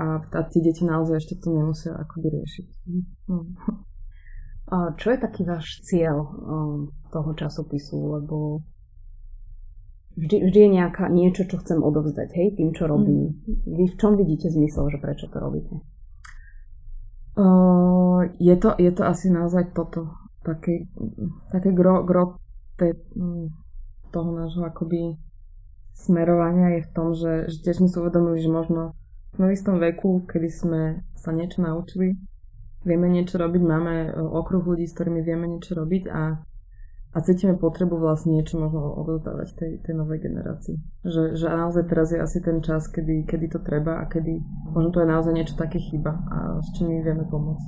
a, 0.00 0.04
a 0.24 0.40
tie 0.48 0.64
deti 0.64 0.88
naozaj 0.88 1.20
ešte 1.20 1.44
to 1.44 1.52
nemusia 1.52 1.92
akoby 1.92 2.40
riešiť. 2.40 2.68
Mm. 3.28 3.46
A 4.68 4.76
čo 4.96 5.12
je 5.12 5.18
taký 5.20 5.44
váš 5.44 5.84
cieľ 5.84 6.16
um, 6.24 6.92
toho 7.12 7.36
časopisu? 7.36 8.20
Lebo 8.20 8.64
vždy, 10.16 10.48
vždy 10.48 10.58
je 10.60 10.70
nejaká, 10.72 11.08
niečo, 11.12 11.44
čo 11.48 11.60
chcem 11.60 11.80
odovzdať, 11.80 12.28
hej, 12.32 12.48
tým, 12.56 12.72
čo 12.72 12.88
robím. 12.88 13.36
Mm. 13.44 13.76
Vy 13.76 13.84
v 13.92 13.96
čom 14.00 14.16
vidíte 14.16 14.48
zmysel, 14.48 14.88
že 14.88 15.00
prečo 15.00 15.28
to 15.28 15.36
robíte? 15.36 15.84
Uh, 17.38 18.28
je, 18.40 18.56
to, 18.56 18.72
je 18.76 18.90
to 18.92 19.06
asi 19.06 19.30
naozaj 19.30 19.70
toto 19.70 20.27
také, 20.48 20.88
také 21.52 21.70
gro, 21.76 22.00
gro 22.08 22.40
te, 22.80 22.96
mm, 23.16 23.52
toho 24.08 24.30
nášho 24.32 24.64
akoby 24.64 25.20
smerovania 25.92 26.80
je 26.80 26.82
v 26.86 26.90
tom, 26.94 27.12
že, 27.12 27.50
že 27.52 27.56
tiež 27.60 27.84
sme 27.84 27.88
si 27.90 27.96
uvedomili, 27.98 28.38
že 28.40 28.48
možno 28.48 28.96
sme 29.36 29.44
v 29.50 29.54
istom 29.54 29.76
veku, 29.76 30.24
kedy 30.24 30.48
sme 30.48 30.82
sa 31.18 31.34
niečo 31.34 31.60
naučili, 31.60 32.16
vieme 32.86 33.10
niečo 33.10 33.36
robiť, 33.36 33.62
máme 33.62 33.94
e, 34.08 34.10
okruh 34.14 34.62
ľudí, 34.64 34.86
s 34.88 34.94
ktorými 34.96 35.20
vieme 35.20 35.50
niečo 35.50 35.76
robiť 35.76 36.08
a, 36.08 36.40
a 37.12 37.16
cítime 37.20 37.58
potrebu 37.58 37.98
vlastne 37.98 38.38
niečo 38.38 38.56
možno 38.56 38.94
odozdávať 38.94 39.48
tej, 39.58 39.72
tej 39.82 39.94
novej 39.98 40.22
generácii. 40.22 40.78
Že, 41.02 41.22
že 41.34 41.46
naozaj 41.50 41.84
teraz 41.90 42.14
je 42.14 42.22
asi 42.22 42.38
ten 42.40 42.62
čas, 42.64 42.86
kedy, 42.88 43.26
kedy 43.26 43.46
to 43.52 43.60
treba 43.60 44.00
a 44.00 44.08
kedy 44.08 44.38
možno 44.72 44.94
to 44.94 45.02
je 45.02 45.12
naozaj 45.12 45.34
niečo 45.34 45.58
také 45.58 45.82
chyba 45.82 46.14
a 46.30 46.62
s 46.62 46.68
čím 46.78 46.94
my 46.94 47.04
vieme 47.04 47.26
pomôcť. 47.26 47.66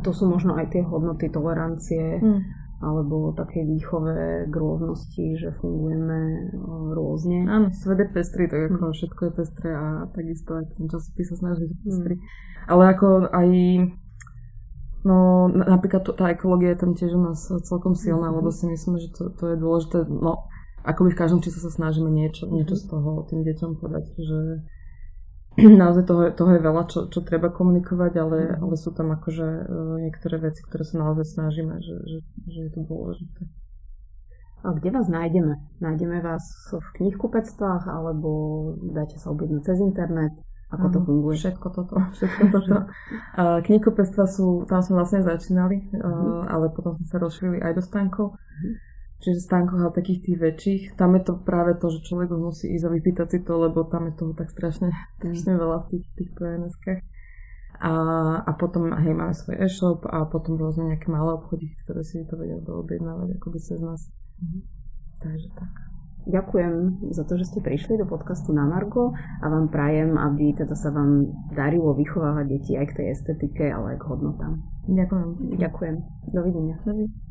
To 0.00 0.10
sú 0.16 0.24
možno 0.28 0.56
aj 0.56 0.72
tie 0.72 0.82
hodnoty 0.84 1.28
tolerancie, 1.28 2.20
mm. 2.20 2.40
alebo 2.80 3.36
také 3.36 3.64
výchové 3.64 4.48
k 4.48 4.54
rôznosti, 4.54 5.26
že 5.36 5.52
fungujeme 5.60 6.50
rôzne. 6.96 7.44
Áno, 7.44 7.68
svet 7.76 8.00
je 8.00 8.08
pestrý, 8.08 8.48
tak 8.48 8.72
ako 8.72 8.90
mm. 8.90 8.94
všetko 8.96 9.20
je 9.28 9.32
pestré 9.36 9.70
a 9.76 10.08
takisto 10.10 10.56
aj 10.56 10.64
ten 10.76 10.86
časopis 10.88 11.26
sa 11.28 11.36
snaží 11.36 11.64
byť 11.68 11.78
pestrý. 11.84 12.14
Mm. 12.16 12.24
Ale 12.68 12.82
ako 12.96 13.08
aj 13.28 13.48
No, 15.00 15.48
napríklad 15.48 16.04
tá 16.12 16.28
ekológia 16.28 16.76
je 16.76 16.80
tam 16.84 16.92
tiež 16.92 17.16
u 17.16 17.24
nás 17.24 17.48
celkom 17.64 17.96
silná, 17.96 18.28
mm 18.28 18.36
lebo 18.36 18.52
si 18.52 18.68
myslím, 18.68 19.00
že 19.00 19.08
to, 19.16 19.32
to 19.32 19.44
je 19.48 19.56
dôležité. 19.56 20.04
No, 20.04 20.44
ako 20.84 21.08
by 21.08 21.10
v 21.16 21.20
každom 21.24 21.40
čísle 21.40 21.60
sa 21.60 21.72
snažíme 21.72 22.12
niečo, 22.12 22.48
niečo 22.52 22.76
z 22.76 22.84
toho 22.88 23.24
tým 23.28 23.40
deťom 23.40 23.80
podať, 23.80 24.04
že 24.16 24.38
naozaj 25.82 26.04
toho, 26.06 26.22
toho 26.30 26.50
je 26.54 26.62
veľa, 26.62 26.82
čo, 26.86 26.98
čo 27.10 27.20
treba 27.26 27.50
komunikovať, 27.50 28.12
ale, 28.16 28.38
mm. 28.54 28.62
ale 28.62 28.74
sú 28.78 28.94
tam 28.94 29.10
akože 29.14 29.46
uh, 29.66 29.96
niektoré 29.98 30.38
veci, 30.38 30.62
ktoré 30.62 30.86
sa 30.86 31.02
naozaj 31.02 31.26
snažíme, 31.26 31.74
že, 31.82 31.94
že, 32.06 32.18
že 32.46 32.58
je 32.66 32.70
to 32.70 32.80
dôležité. 32.86 33.42
A 34.60 34.76
kde 34.76 34.92
vás 34.92 35.08
nájdeme? 35.08 35.56
Nájdeme 35.80 36.20
vás 36.20 36.44
v 36.68 36.88
knihkupectvách 37.00 37.88
alebo 37.88 38.28
dáte 38.92 39.16
sa 39.16 39.32
objednať 39.32 39.62
cez 39.64 39.80
internet? 39.80 40.36
Ako 40.70 40.86
to 40.92 40.98
funguje? 41.02 41.34
Všetko 41.34 41.66
toto. 41.72 41.96
Všetko 42.16 42.42
toto. 42.52 42.76
knihkupectva 43.66 44.24
sú, 44.28 44.68
tam 44.68 44.84
sme 44.84 45.00
vlastne 45.02 45.24
začínali, 45.24 45.90
uh, 45.96 46.46
ale 46.46 46.70
potom 46.70 46.94
sme 47.00 47.06
sa 47.08 47.18
rozšírili 47.18 47.58
aj 47.64 47.72
do 47.74 47.82
stánkov. 47.82 48.36
Mm. 48.36 48.89
Čiže 49.20 49.44
stánkoch, 49.44 49.84
ale 49.84 49.92
takých 49.92 50.24
tých 50.24 50.38
väčších, 50.40 50.82
tam 50.96 51.12
je 51.12 51.22
to 51.28 51.36
práve 51.44 51.76
to, 51.76 51.92
že 51.92 52.08
človek 52.08 52.32
musí 52.32 52.72
ísť 52.72 52.88
a 52.88 52.94
vypýtať 52.96 53.28
si 53.28 53.38
to, 53.44 53.52
lebo 53.60 53.84
tam 53.84 54.08
je 54.08 54.16
toho 54.16 54.32
tak 54.32 54.48
strašne, 54.48 54.88
strašne 55.20 55.60
veľa 55.60 55.84
v 55.84 55.86
tých, 55.92 56.04
tých 56.16 56.30
PNS-kách. 56.32 57.04
A, 57.80 57.92
a 58.44 58.50
potom, 58.56 58.92
hej, 58.92 59.12
máme 59.12 59.32
svoj 59.32 59.60
e-shop 59.60 60.04
a 60.08 60.24
potom 60.28 60.56
rôzne 60.56 60.92
nejaké 60.92 61.08
malé 61.12 61.36
obchody, 61.36 61.72
ktoré 61.84 62.00
si 62.04 62.24
to 62.28 62.36
vedia 62.36 62.60
objednávať 62.60 63.40
by 63.40 63.60
cez 63.60 63.80
nás. 63.80 64.08
Mm-hmm. 64.40 64.62
Takže 65.20 65.48
tak. 65.52 65.72
ďakujem 66.24 66.74
za 67.12 67.24
to, 67.28 67.36
že 67.36 67.48
ste 67.52 67.60
prišli 67.60 68.00
do 68.00 68.08
podcastu 68.08 68.56
na 68.56 68.64
Margo 68.64 69.12
a 69.16 69.46
vám 69.52 69.68
prajem, 69.68 70.16
aby 70.16 70.56
teda 70.56 70.72
sa 70.72 70.92
vám 70.92 71.28
darilo 71.52 71.92
vychovávať 71.92 72.44
deti 72.48 72.72
aj 72.76 72.88
k 72.88 72.96
tej 73.04 73.06
estetike, 73.16 73.68
ale 73.68 73.96
aj 73.96 73.98
k 74.00 74.08
hodnotám. 74.08 74.64
Ďakujem. 74.88 75.28
Ďakujem. 75.60 75.96
Dovidenia. 76.32 76.76
Dovidenia. 76.84 77.29